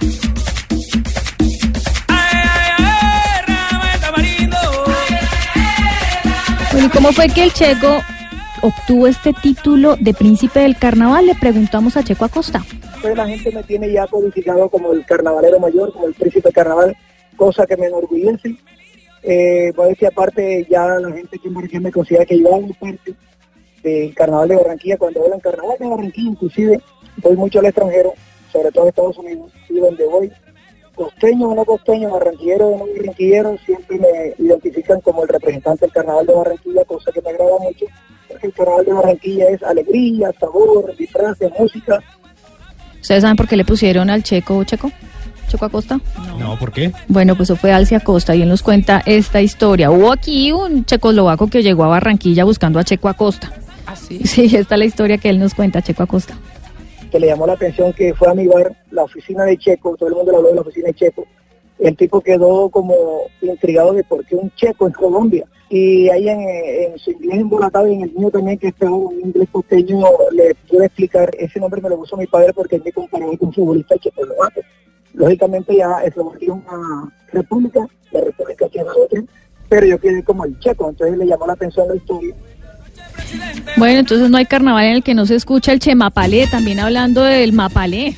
Bueno, 6.73 6.87
¿y 6.87 6.91
cómo 6.91 7.13
fue 7.13 7.29
que 7.29 7.43
el 7.43 7.53
Checo 7.53 8.01
obtuvo 8.63 9.07
este 9.07 9.35
título 9.35 9.97
de 10.01 10.15
príncipe 10.15 10.61
del 10.61 10.79
carnaval? 10.79 11.27
Le 11.27 11.35
preguntamos 11.35 11.99
a 11.99 12.03
Checo 12.03 12.25
Acosta. 12.25 12.65
pues 13.03 13.15
la 13.15 13.29
gente 13.29 13.53
me 13.53 13.63
tiene 13.65 13.93
ya 13.93 14.07
codificado 14.07 14.71
como 14.71 14.93
el 14.95 15.05
carnavalero 15.05 15.61
mayor, 15.61 15.93
como 15.93 16.07
el 16.07 16.15
príncipe 16.15 16.51
carnaval, 16.53 16.97
cosa 17.37 17.67
que 17.67 17.77
me 17.77 17.87
enorgullece. 17.89 18.57
Eh, 19.23 19.73
voy 19.77 19.87
a 19.87 19.89
decir 19.91 20.09
aparte, 20.09 20.67
ya 20.71 20.87
la 20.87 21.13
gente 21.13 21.37
aquí 21.37 21.49
en 21.49 21.55
Barranquilla 21.55 21.81
me 21.81 21.93
considera 21.93 22.25
que 22.25 22.39
yo 22.39 22.55
hago 22.55 22.69
parte 22.81 23.15
del 23.83 24.15
carnaval 24.15 24.49
de 24.49 24.57
Barranquilla. 24.57 24.97
Cuando 24.97 25.25
hablan 25.25 25.41
carnaval 25.41 25.77
de 25.79 25.89
Barranquilla, 25.89 26.31
inclusive 26.31 26.81
voy 27.19 27.37
mucho 27.37 27.59
al 27.59 27.67
extranjero, 27.67 28.13
sobre 28.53 28.71
todo 28.71 28.87
a 28.87 28.89
Estados 28.89 29.19
Unidos, 29.19 29.53
y 29.69 29.79
donde 29.79 30.05
voy, 30.07 30.33
costeño 30.95 31.49
o 31.49 31.55
no 31.55 31.65
costeño, 31.65 32.11
barranquillero 32.11 32.69
o 32.69 32.79
no 32.79 32.87
barranquillero, 32.87 33.57
siempre 33.65 33.99
me 33.99 34.45
identifican 34.45 35.01
como 35.01 35.23
el 35.23 35.29
representante 35.29 35.87
del 35.87 35.93
carnaval 35.93 36.27
de 36.27 36.35
Barranquilla, 36.35 36.85
cosa 36.85 37.13
que 37.13 37.23
me 37.23 37.31
agrada 37.31 37.59
mucho, 37.61 37.87
porque 38.27 38.47
el 38.49 38.53
carnaval 38.53 38.85
de 38.85 38.93
Barranquilla 38.93 39.49
es 39.51 39.63
alegría, 39.63 40.33
sabor, 40.41 40.97
disfraces, 40.97 41.53
música, 41.59 42.03
¿Ustedes 43.01 43.23
saben 43.23 43.37
por 43.37 43.49
qué 43.49 43.57
le 43.57 43.65
pusieron 43.65 44.11
al 44.11 44.23
Checo 44.23 44.65
Checo? 44.65 44.91
¿Checo 45.49 45.65
Acosta? 45.65 45.99
No, 46.39 46.59
¿por 46.59 46.73
qué? 46.73 46.93
Bueno, 47.09 47.35
pues 47.37 47.49
eso 47.49 47.57
fue 47.57 47.73
Alce 47.73 47.97
Acosta 47.97 48.35
y 48.35 48.43
él 48.43 48.49
nos 48.49 48.63
cuenta 48.63 49.03
esta 49.07 49.41
historia. 49.41 49.91
Hubo 49.91 50.13
aquí 50.13 50.53
un 50.53 50.85
checoslovaco 50.85 51.47
que 51.47 51.63
llegó 51.63 51.85
a 51.85 51.89
Barranquilla 51.89 52.45
buscando 52.45 52.79
a 52.79 52.85
Checo 52.85 53.09
Acosta. 53.09 53.51
¿Ah, 54.11 54.27
sí? 54.27 54.49
Sí, 54.49 54.57
esta 54.57 54.75
es 54.75 54.79
la 54.79 54.85
historia 54.85 55.19
que 55.19 55.29
él 55.29 55.39
nos 55.39 55.55
cuenta, 55.55 55.83
Checo 55.83 56.03
Acosta. 56.03 56.39
que 57.11 57.19
le 57.19 57.27
llamó 57.29 57.47
la 57.47 57.55
atención 57.55 57.93
que 57.93 58.15
fue 58.15 58.29
a 58.29 58.35
mi 58.35 58.47
bar 58.47 58.75
la 58.91 59.05
oficina 59.05 59.45
de 59.45 59.57
Checo, 59.57 59.97
todo 59.97 60.09
el 60.09 60.15
mundo 60.15 60.31
le 60.33 60.37
habló 60.39 60.49
de 60.51 60.55
la 60.57 60.61
oficina 60.63 60.89
de 60.89 60.95
Checo. 60.95 61.25
El 61.79 61.97
tipo 61.97 62.21
quedó 62.21 62.69
como 62.71 62.95
intrigado 63.41 63.93
de 63.93 64.03
por 64.03 64.25
qué 64.27 64.35
un 64.35 64.51
checo 64.57 64.87
en 64.89 64.93
Colombia. 64.93 65.45
Y 65.71 66.09
ahí 66.09 66.29
en, 66.29 66.41
en 66.41 66.99
su 66.99 67.13
inglés 67.13 67.39
embolatado 67.41 67.87
y 67.87 67.95
en 67.95 68.03
el 68.03 68.13
mío 68.13 68.31
también, 68.31 68.59
que 68.59 68.69
es 68.69 68.75
peor, 68.75 68.93
un 68.93 69.21
inglés 69.21 69.49
costeño, 69.53 70.07
le 70.33 70.55
pude 70.69 70.87
explicar, 70.87 71.31
ese 71.39 71.61
nombre 71.61 71.81
me 71.81 71.91
lo 71.91 71.99
puso 71.99 72.17
mi 72.17 72.27
padre 72.27 72.53
porque 72.53 72.81
me 72.85 72.91
comparaba 72.91 73.37
con 73.37 73.49
un 73.49 73.55
futbolista 73.55 73.97
checoslovaco. 73.99 74.61
Lógicamente 75.15 75.77
ya 75.77 76.03
Eslovaquia 76.05 76.49
es 76.49 76.53
una 76.53 77.13
república, 77.33 77.87
la 78.13 78.21
república 78.23 78.69
checa 78.69 78.91
es 78.91 78.97
otra, 78.97 79.23
pero 79.69 79.87
yo 79.87 79.99
quedé 80.01 80.23
como 80.25 80.45
el 80.45 80.59
checo, 80.59 80.89
entonces 80.89 81.17
le 81.17 81.27
llamó 81.27 81.47
la 81.47 81.53
atención 81.53 81.89
la 81.89 81.97
historia. 81.97 82.35
Bueno, 83.77 84.01
entonces 84.01 84.31
no 84.31 84.39
hay 84.39 84.47
carnaval 84.47 84.85
en 84.85 84.93
el 84.97 85.03
que 85.03 85.15
no 85.15 85.27
se 85.27 85.35
escucha 85.35 85.73
el 85.73 85.79
chemapalé, 85.79 86.47
también 86.47 86.81
hablando 86.81 87.23
del 87.23 87.53
mapalé. 87.53 88.17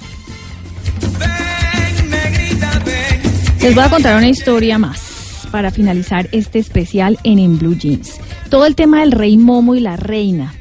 Les 3.62 3.74
voy 3.74 3.84
a 3.84 3.90
contar 3.90 4.16
una 4.16 4.28
historia 4.28 4.78
más 4.78 5.46
para 5.50 5.70
finalizar 5.70 6.28
este 6.32 6.58
especial 6.58 7.18
en 7.24 7.38
En 7.38 7.58
Blue 7.58 7.76
Jeans. 7.76 8.14
Todo 8.48 8.66
el 8.66 8.74
tema 8.74 9.00
del 9.00 9.12
rey 9.12 9.36
Momo 9.36 9.74
y 9.74 9.80
la 9.80 9.96
reina. 9.96 10.54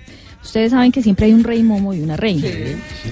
Ustedes 0.43 0.71
saben 0.71 0.91
que 0.91 1.01
siempre 1.01 1.27
hay 1.27 1.33
un 1.33 1.43
rey 1.43 1.63
Momo 1.63 1.93
y 1.93 2.01
una 2.01 2.17
reina. 2.17 2.47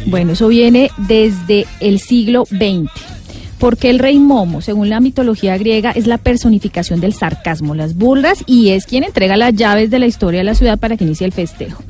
Bueno, 0.07 0.33
eso 0.33 0.47
viene 0.47 0.91
desde 0.97 1.65
el 1.79 1.99
siglo 1.99 2.45
XX. 2.45 3.16
Porque 3.59 3.89
el 3.89 3.99
rey 3.99 4.19
Momo, 4.19 4.61
según 4.61 4.89
la 4.89 4.99
mitología 4.99 5.57
griega, 5.57 5.91
es 5.91 6.05
la 6.05 6.17
personificación 6.17 6.99
del 6.99 7.13
sarcasmo, 7.13 7.73
las 7.73 7.95
burlas 7.95 8.43
y 8.45 8.69
es 8.69 8.85
quien 8.85 9.03
entrega 9.03 9.35
las 9.35 9.53
llaves 9.53 9.89
de 9.89 9.99
la 9.99 10.05
historia 10.05 10.39
de 10.39 10.43
la 10.43 10.55
ciudad 10.55 10.77
para 10.77 10.95
que 10.95 11.03
inicie 11.03 11.25
el 11.25 11.33
festejo. 11.33 11.83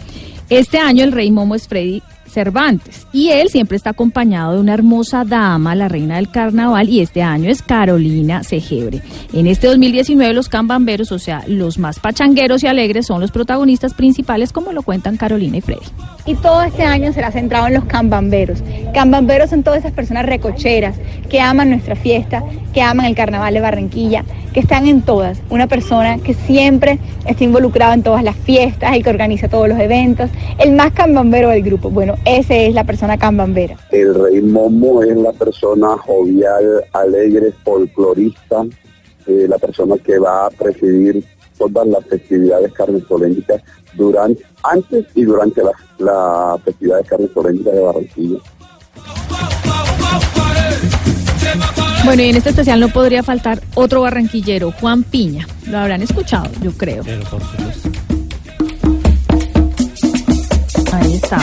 Este 0.49 0.77
año 0.80 1.03
el 1.03 1.12
rey 1.12 1.30
Momo 1.30 1.56
es 1.56 1.67
Freddy 1.67 2.01
Cervantes 2.28 3.08
y 3.13 3.30
él 3.30 3.50
siempre 3.50 3.78
está 3.78 3.92
acompañado 3.92 4.54
de 4.54 4.60
una 4.60 4.74
hermosa 4.74 5.24
dama, 5.26 5.76
la 5.76 5.88
reina 5.88 6.18
del 6.18 6.30
carnaval, 6.30 6.90
y 6.90 7.02
este 7.02 7.22
año 7.22 7.50
es 7.50 7.62
Carolina 7.62 8.44
Segebre. 8.44 9.02
En 9.34 9.48
este 9.48 9.68
2019 9.68 10.34
los 10.34 10.50
cambamberos, 10.50 11.12
o 11.12 11.20
sea, 11.20 11.44
los 11.48 11.78
más 11.78 12.00
pachangueros 12.00 12.63
y 12.63 12.68
alegres, 12.68 13.08
son 13.08 13.22
los 13.22 13.32
protagonistas 13.32 13.94
principales, 13.94 14.52
como 14.52 14.72
lo 14.72 14.84
cuentan 14.84 15.18
Carolina 15.18 15.58
y 15.58 15.62
Freddy. 15.62 15.86
Y 16.26 16.36
todo 16.36 16.62
este 16.62 16.84
año 16.84 17.13
será 17.13 17.32
centrado 17.32 17.68
en 17.68 17.76
los 17.76 17.86
cambamberos. 17.86 18.62
Cambamberos 18.94 19.50
son 19.50 19.63
todas 19.63 19.80
esas 19.80 19.94
personas 19.94 20.26
recocheras 20.26 20.96
que 21.30 21.40
aman 21.40 21.70
nuestra 21.70 21.96
fiesta, 21.96 22.44
que 22.74 22.82
aman 22.82 23.06
el 23.06 23.16
carnaval 23.16 23.54
de 23.54 23.62
Barranquilla, 23.62 24.24
que 24.58 24.62
están 24.62 24.88
en 24.88 25.04
todas, 25.04 25.39
una 25.52 25.67
persona 25.67 26.17
que 26.17 26.34
siempre 26.34 26.98
está 27.28 27.43
involucrado 27.43 27.93
en 27.93 28.02
todas 28.02 28.24
las 28.24 28.36
fiestas 28.36 28.98
y 28.98 29.04
que 29.04 29.10
organiza 29.12 29.48
todos 29.48 29.70
los 29.70 29.78
eventos, 29.78 30.32
el 30.58 30.72
más 30.72 30.93
cambambero 30.93 31.50
del 31.50 31.62
grupo. 31.62 31.91
Bueno, 31.91 32.15
ese 32.26 32.65
es 32.65 32.74
la 32.74 32.84
persona 32.84 33.20
cambambera. 33.20 33.78
El 33.91 34.15
rey 34.15 34.41
Momo 34.41 35.04
es 35.04 35.15
la 35.15 35.32
persona 35.32 35.96
jovial, 36.00 36.84
alegre, 36.91 37.54
folclorista, 37.63 38.65
eh, 39.28 39.46
la 39.48 39.60
persona 39.60 39.96
que 40.04 40.17
va 40.17 40.48
a 40.48 40.50
presidir 40.50 41.24
todas 41.56 41.86
las 41.86 42.04
festividades 42.06 42.74
carnestoléndicas 42.74 43.62
durante, 43.93 44.43
antes 44.63 45.06
y 45.13 45.24
durante 45.24 45.62
las, 45.62 45.76
las 46.00 46.60
festividades 46.63 47.08
carnestoléndicas 47.08 47.76
de 47.76 47.82
Barranquilla. 47.82 48.39
Bueno, 52.08 52.24
y 52.24 52.30
en 52.30 52.38
este 52.38 52.52
especial 52.52 52.80
no 52.80 52.88
podría 52.88 53.22
faltar 53.22 53.62
otro 53.76 54.00
barranquillero, 54.00 54.72
Juan 54.72 55.04
Piña. 55.04 55.46
Lo 55.65 55.78
habrán 55.78 56.02
escuchado, 56.02 56.50
yo 56.62 56.72
creo. 56.72 57.04
Ahí 60.93 61.13
está. 61.15 61.38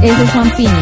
Ese 0.00 0.22
es 0.22 0.30
Juan 0.30 0.50
Piña. 0.56 0.80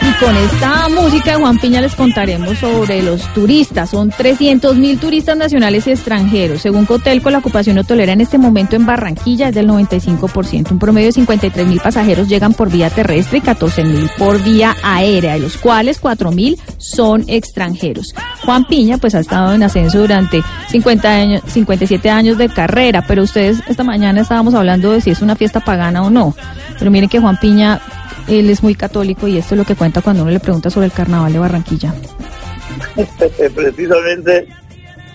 Y 0.00 0.05
con 0.20 0.34
esta 0.36 0.88
música 0.88 1.32
de 1.32 1.36
Juan 1.38 1.58
Piña 1.58 1.80
les 1.80 1.94
contaremos 1.94 2.58
sobre 2.58 3.02
los 3.02 3.22
turistas. 3.34 3.90
Son 3.90 4.10
300 4.10 4.76
mil 4.76 4.98
turistas 4.98 5.36
nacionales 5.36 5.86
y 5.86 5.90
extranjeros. 5.90 6.62
Según 6.62 6.86
Cotelco, 6.86 7.30
la 7.30 7.38
ocupación 7.38 7.76
hotelera 7.78 8.12
en 8.12 8.20
este 8.20 8.38
momento 8.38 8.76
en 8.76 8.86
Barranquilla 8.86 9.48
es 9.48 9.54
del 9.54 9.68
95%. 9.68 10.70
Un 10.70 10.78
promedio 10.78 11.08
de 11.08 11.12
53 11.12 11.66
mil 11.66 11.80
pasajeros 11.80 12.28
llegan 12.28 12.54
por 12.54 12.70
vía 12.70 12.88
terrestre 12.88 13.38
y 13.38 13.40
14 13.42 13.84
mil 13.84 14.08
por 14.16 14.42
vía 14.42 14.76
aérea, 14.82 15.34
de 15.34 15.40
los 15.40 15.56
cuales 15.58 15.98
4 15.98 16.30
mil 16.30 16.58
son 16.78 17.24
extranjeros. 17.26 18.14
Juan 18.44 18.64
Piña, 18.64 18.98
pues 18.98 19.14
ha 19.14 19.20
estado 19.20 19.52
en 19.52 19.62
ascenso 19.64 19.98
durante 19.98 20.42
50 20.70 21.08
años, 21.08 21.42
57 21.46 22.08
años 22.10 22.38
de 22.38 22.48
carrera, 22.48 23.04
pero 23.06 23.22
ustedes 23.22 23.62
esta 23.68 23.84
mañana 23.84 24.22
estábamos 24.22 24.54
hablando 24.54 24.92
de 24.92 25.00
si 25.00 25.10
es 25.10 25.20
una 25.20 25.36
fiesta 25.36 25.60
pagana 25.60 26.02
o 26.02 26.10
no. 26.10 26.34
Pero 26.78 26.90
miren 26.90 27.08
que 27.08 27.20
Juan 27.20 27.38
Piña 27.38 27.80
él 28.28 28.50
es 28.50 28.62
muy 28.62 28.74
católico 28.74 29.28
y 29.28 29.38
esto 29.38 29.54
es 29.54 29.58
lo 29.58 29.64
que 29.64 29.76
cuenta 29.76 30.02
cuando 30.02 30.22
uno 30.22 30.30
le 30.32 30.40
pregunta 30.40 30.70
sobre 30.70 30.86
el 30.86 30.92
carnaval 30.92 31.32
de 31.32 31.38
Barranquilla. 31.38 31.94
Precisamente 33.54 34.48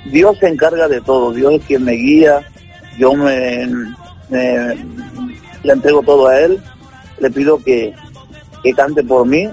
Dios 0.05 0.37
se 0.39 0.47
encarga 0.47 0.87
de 0.87 1.01
todo, 1.01 1.31
Dios 1.33 1.53
es 1.53 1.61
quien 1.65 1.83
me 1.83 1.93
guía, 1.93 2.41
yo 2.97 3.13
me, 3.13 3.67
me- 4.29 4.75
le 5.63 5.73
entrego 5.73 6.01
todo 6.01 6.27
a 6.27 6.39
Él, 6.39 6.59
le 7.19 7.29
pido 7.29 7.57
que, 7.63 7.93
que 8.63 8.73
cante 8.73 9.03
por 9.03 9.25
mí 9.27 9.47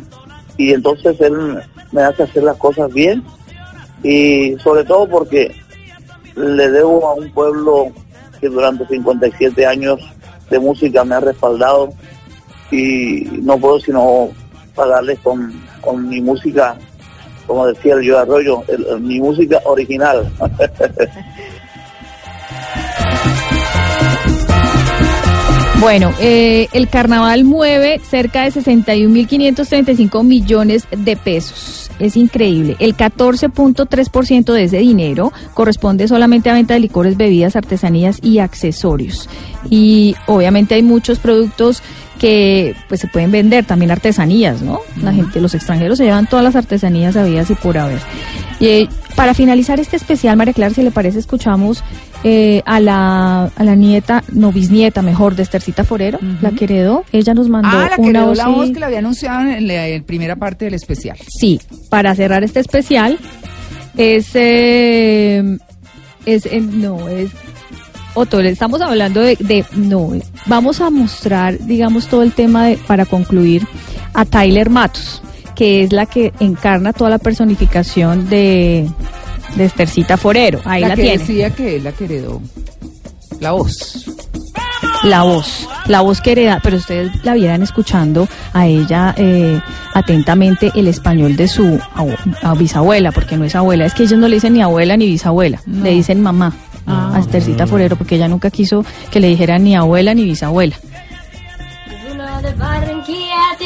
y 0.57 0.73
entonces 0.73 1.21
Él 1.21 1.59
me 1.93 2.03
hace 2.03 2.23
hacer 2.23 2.43
las 2.45 2.57
cosas 2.57 2.93
bien 2.93 3.23
y 4.03 4.57
sobre 4.63 4.85
todo 4.85 5.09
porque 5.09 5.55
le 6.37 6.71
debo 6.71 7.09
a 7.09 7.15
un 7.15 7.31
pueblo 7.33 7.93
que 8.41 8.49
durante 8.49 8.87
57 8.87 9.67
años 9.67 9.99
de 10.49 10.59
música 10.59 11.05
me 11.05 11.17
ha 11.17 11.21
respaldado 11.21 11.93
y 12.71 13.23
no 13.43 13.59
puedo 13.59 13.81
sino 13.81 14.29
pagarles 14.75 15.19
con, 15.21 15.53
con 15.81 16.09
mi 16.09 16.21
música, 16.21 16.77
como 17.47 17.67
decía 17.67 17.95
el 17.95 18.03
Yo 18.03 18.19
Arroyo, 18.19 18.63
el- 18.69 19.01
mi 19.01 19.21
música 19.21 19.61
original. 19.65 20.31
Bueno, 25.81 26.13
eh, 26.19 26.67
el 26.73 26.89
carnaval 26.89 27.45
mueve 27.45 28.01
cerca 28.01 28.43
de 28.43 28.51
61.535 28.51 30.25
millones 30.25 30.89
de 30.91 31.17
pesos. 31.17 31.89
Es 32.01 32.17
increíble. 32.17 32.75
El 32.81 32.97
14.3% 32.97 34.53
de 34.53 34.65
ese 34.65 34.79
dinero 34.79 35.33
corresponde 35.55 36.09
solamente 36.09 36.51
a 36.51 36.55
venta 36.55 36.75
de 36.75 36.81
licores, 36.81 37.17
bebidas, 37.17 37.55
artesanías 37.55 38.19
y 38.23 38.41
accesorios. 38.41 39.29
Y 39.71 40.17
obviamente 40.27 40.75
hay 40.75 40.83
muchos 40.83 41.21
productos 41.21 41.81
que 42.19 42.75
pues 42.89 43.01
se 43.01 43.07
pueden 43.07 43.31
vender, 43.31 43.65
también 43.65 43.91
artesanías, 43.91 44.61
¿no? 44.63 44.81
La 45.03 45.13
gente, 45.13 45.41
los 45.41 45.55
extranjeros 45.55 45.99
se 45.99 46.05
llevan 46.05 46.27
todas 46.27 46.45
las 46.45 46.57
artesanías 46.57 47.17
habidas 47.17 47.49
y 47.51 47.55
por 47.55 47.79
haber. 47.79 48.01
Y 48.61 48.67
eh, 48.67 48.89
para 49.15 49.35
finalizar 49.35 49.79
este 49.81 49.97
especial, 49.97 50.37
María 50.37 50.53
Clara, 50.53 50.75
si 50.75 50.83
le 50.83 50.91
parece, 50.91 51.19
escuchamos 51.19 51.83
eh, 52.25 52.63
a, 52.67 52.81
la, 52.81 53.45
a 53.45 53.65
la 53.65 53.75
nieta, 53.77 54.23
no 54.33 54.51
bisnieta 54.53 55.01
mejor, 55.03 55.37
de 55.37 55.45
Estercita 55.45 55.85
Forero, 55.85 56.19
la 56.43 56.51
que 56.51 56.65
heredó. 56.65 57.05
Ella 57.13 57.35
nos 57.35 57.49
mandó 57.49 57.69
Ah, 57.73 57.89
la 57.91 57.97
que 57.97 58.03
una 58.03 58.11
heredó 58.11 58.27
voz. 58.27 58.37
la 58.39 58.49
voz 58.49 58.71
que 58.71 58.81
le 58.81 58.87
había 58.87 58.99
anunciado 58.99 59.41
en 59.49 59.67
la 59.69 59.87
en 59.89 60.03
primera 60.05 60.37
parte 60.37 60.65
del 60.67 60.75
especial. 60.75 61.17
Sí, 61.29 61.61
para 61.89 62.15
cerrar 62.17 62.43
este 62.45 62.61
especial, 62.61 63.19
es. 63.97 64.29
eh, 64.35 65.59
es 66.27 66.49
no, 66.61 67.09
es. 67.09 67.31
Otto, 68.19 68.43
le 68.43 68.51
estamos 68.51 68.81
hablando 68.81 69.21
de, 69.21 69.37
de- 69.41 69.65
No, 69.75 70.11
vamos 70.47 70.81
a 70.81 70.91
mostrar, 70.91 71.59
digamos, 71.59 72.07
todo 72.09 72.23
el 72.23 72.33
tema 72.33 72.67
de, 72.67 72.77
para 72.77 73.07
concluir 73.07 73.67
a 74.15 74.25
Tyler 74.25 74.71
Matos, 74.71 75.23
que 75.55 75.83
es 75.85 75.93
la 75.93 76.07
que 76.07 76.33
encarna 76.41 76.93
toda 76.93 77.11
la 77.11 77.19
personificación 77.19 78.29
de, 78.29 78.89
de 79.57 79.65
Estercita 79.65 80.17
Forero. 80.17 80.61
Ahí 80.65 80.83
la, 80.83 80.95
que 80.95 81.03
tiene. 81.03 81.19
decía 81.19 81.51
que 81.51 81.77
es 81.77 81.83
la 81.83 81.93
que 81.93 82.05
heredó 82.05 82.41
la 83.41 83.53
voz. 83.53 84.05
La 85.05 85.23
voz, 85.23 85.69
la 85.87 86.01
voz 86.01 86.21
que 86.21 86.33
hereda, 86.33 86.61
pero 86.63 86.77
ustedes 86.77 87.11
la 87.25 87.35
vieran 87.35 87.63
escuchando 87.63 88.29
a 88.53 88.67
ella 88.67 89.15
eh, 89.17 89.61
atentamente 89.95 90.73
el 90.75 90.89
español 90.89 91.37
de 91.37 91.47
su 91.47 91.79
a 92.43 92.55
bisabuela, 92.55 93.13
porque 93.13 93.37
no 93.37 93.45
es 93.45 93.55
abuela, 93.55 93.87
es 93.87 93.95
que 93.95 94.03
ellos 94.05 94.19
no 94.19 94.27
le 94.27 94.37
dicen 94.37 94.55
ni 94.55 94.63
abuela 94.63 94.97
ni 94.97 95.07
bisabuela, 95.07 95.61
le 95.67 95.91
dicen 95.91 96.21
mamá 96.21 96.53
a 96.89 97.19
Estercita 97.21 97.67
Forero, 97.67 97.97
porque 97.97 98.17
ella 98.17 98.29
nunca 98.29 98.51
quiso 98.51 98.85
que 99.11 99.21
le 99.21 99.29
dijeran 99.29 99.65
ni 99.65 99.77
abuela 99.77 100.15
ni 100.15 100.25
bisabuela. 100.25 100.77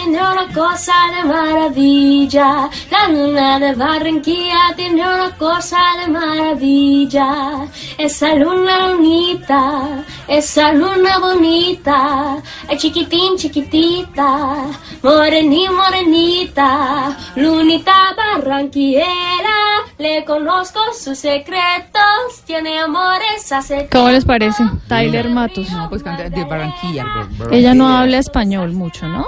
Tiene 0.02 0.18
una 0.18 0.48
cosa 0.52 0.92
de 1.14 1.28
maravilla. 1.28 2.68
La 2.90 3.08
luna 3.08 3.58
de 3.58 3.74
Barranquilla 3.74 4.74
tiene 4.74 5.02
una 5.02 5.30
cosa 5.36 5.78
de 6.00 6.10
maravilla. 6.10 7.66
Esa 7.98 8.34
luna 8.34 8.88
lunita, 8.88 10.04
esa 10.26 10.72
luna 10.72 11.18
bonita, 11.18 12.42
es 12.68 12.80
chiquitín, 12.80 13.36
chiquitita, 13.36 14.66
morení, 15.02 15.68
morenita, 15.68 17.16
lunita 17.36 18.14
barranquillera. 18.16 19.58
Le 19.98 20.24
conozco 20.24 20.80
sus 20.98 21.18
secretos, 21.18 22.42
tiene 22.44 22.80
amores 22.80 23.52
hace 23.52 23.88
¿Cómo 23.90 24.10
les 24.10 24.24
parece? 24.24 24.64
Tyler 24.88 25.28
Matos. 25.28 25.70
No, 25.70 25.88
pues 25.88 26.02
canta 26.02 26.28
de 26.28 26.44
Barranquilla. 26.44 27.06
Ella 27.50 27.74
no 27.74 27.88
habla 27.88 28.18
español 28.18 28.72
mucho, 28.72 29.06
¿no? 29.06 29.24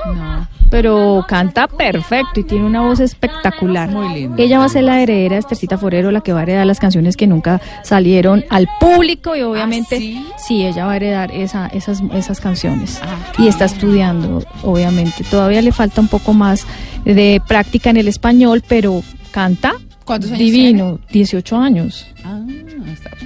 Pero 0.75 1.25
canta 1.29 1.69
perfecto 1.69 2.41
y 2.41 2.43
tiene 2.43 2.67
una 2.67 2.81
voz 2.81 2.99
espectacular. 2.99 3.89
Muy 3.89 4.13
linda. 4.13 4.43
Ella 4.43 4.59
va 4.59 4.65
a 4.65 4.69
ser 4.69 4.83
la 4.83 5.01
heredera 5.01 5.37
de 5.37 5.39
Estercita 5.39 5.79
Forero, 5.79 6.11
la 6.11 6.21
que 6.21 6.33
va 6.33 6.41
a 6.41 6.43
heredar 6.43 6.67
las 6.67 6.81
canciones 6.81 7.17
que 7.17 7.29
nunca 7.29 7.63
salieron 7.85 8.45
al 8.51 8.67
público 8.81 9.37
y 9.37 9.43
obviamente 9.43 9.99
sí? 10.37 10.65
ella 10.67 10.87
va 10.87 10.95
a 10.95 10.97
heredar 10.97 11.31
esa, 11.31 11.69
esas, 11.69 12.03
esas 12.13 12.41
canciones. 12.41 13.01
y 13.39 13.47
está 13.47 13.67
estudiando, 13.67 14.43
obviamente. 14.65 15.23
Todavía 15.23 15.63
le 15.63 15.71
falta 15.71 16.01
un 16.01 16.09
poco 16.09 16.35
más 16.35 16.67
de 17.05 17.41
práctica 17.47 17.91
en 17.91 17.99
el 17.99 18.09
español, 18.09 18.65
pero 18.67 19.05
canta 19.31 19.75
¿Cuántos 20.05 20.33
años 20.33 20.41
divino, 20.41 20.99
18 21.13 21.57
años. 21.57 22.05
Ah, 22.25 22.41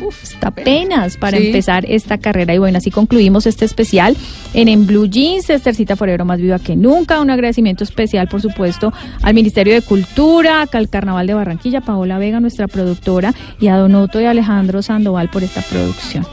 Uf, 0.01 0.23
está 0.23 0.49
apenas 0.49 1.17
para 1.17 1.37
empezar 1.37 1.85
esta 1.87 2.19
carrera. 2.19 2.55
Y 2.55 2.59
bueno, 2.59 2.79
así 2.79 2.91
concluimos 2.91 3.47
este 3.47 3.65
especial 3.65 4.17
en 4.55 4.69
En 4.69 4.87
Blue 4.87 5.07
Jeans, 5.07 5.51
Estercita 5.51 5.97
Forero 5.97 6.25
más 6.25 6.41
viva 6.41 6.59
que 6.59 6.77
nunca. 6.77 7.21
Un 7.21 7.31
agradecimiento 7.31 7.85
especial, 7.85 8.29
por 8.29 8.41
supuesto, 8.41 8.93
al 9.23 9.35
Ministerio 9.35 9.75
de 9.75 9.83
Cultura, 9.83 10.67
al 10.71 10.89
Carnaval 10.89 11.27
de 11.27 11.35
Barranquilla, 11.35 11.81
Paola 11.81 12.19
Vega, 12.19 12.41
nuestra 12.41 12.69
productora, 12.69 13.35
y 13.61 13.69
a 13.69 13.77
Don 13.77 14.09
y 14.15 14.25
Alejandro 14.25 14.83
Sandoval 14.83 15.29
por 15.29 15.43
esta 15.43 15.63
producción. 15.63 16.27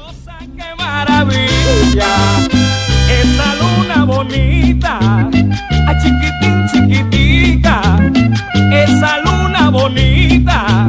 Esa 3.10 3.56
luna 3.56 4.06
bonita, 4.06 5.00
a 5.00 5.98
chiquitín, 6.02 6.68
chiquitica, 6.72 7.82
esa 8.72 9.20
luna 9.20 9.70
bonita. 9.70 10.88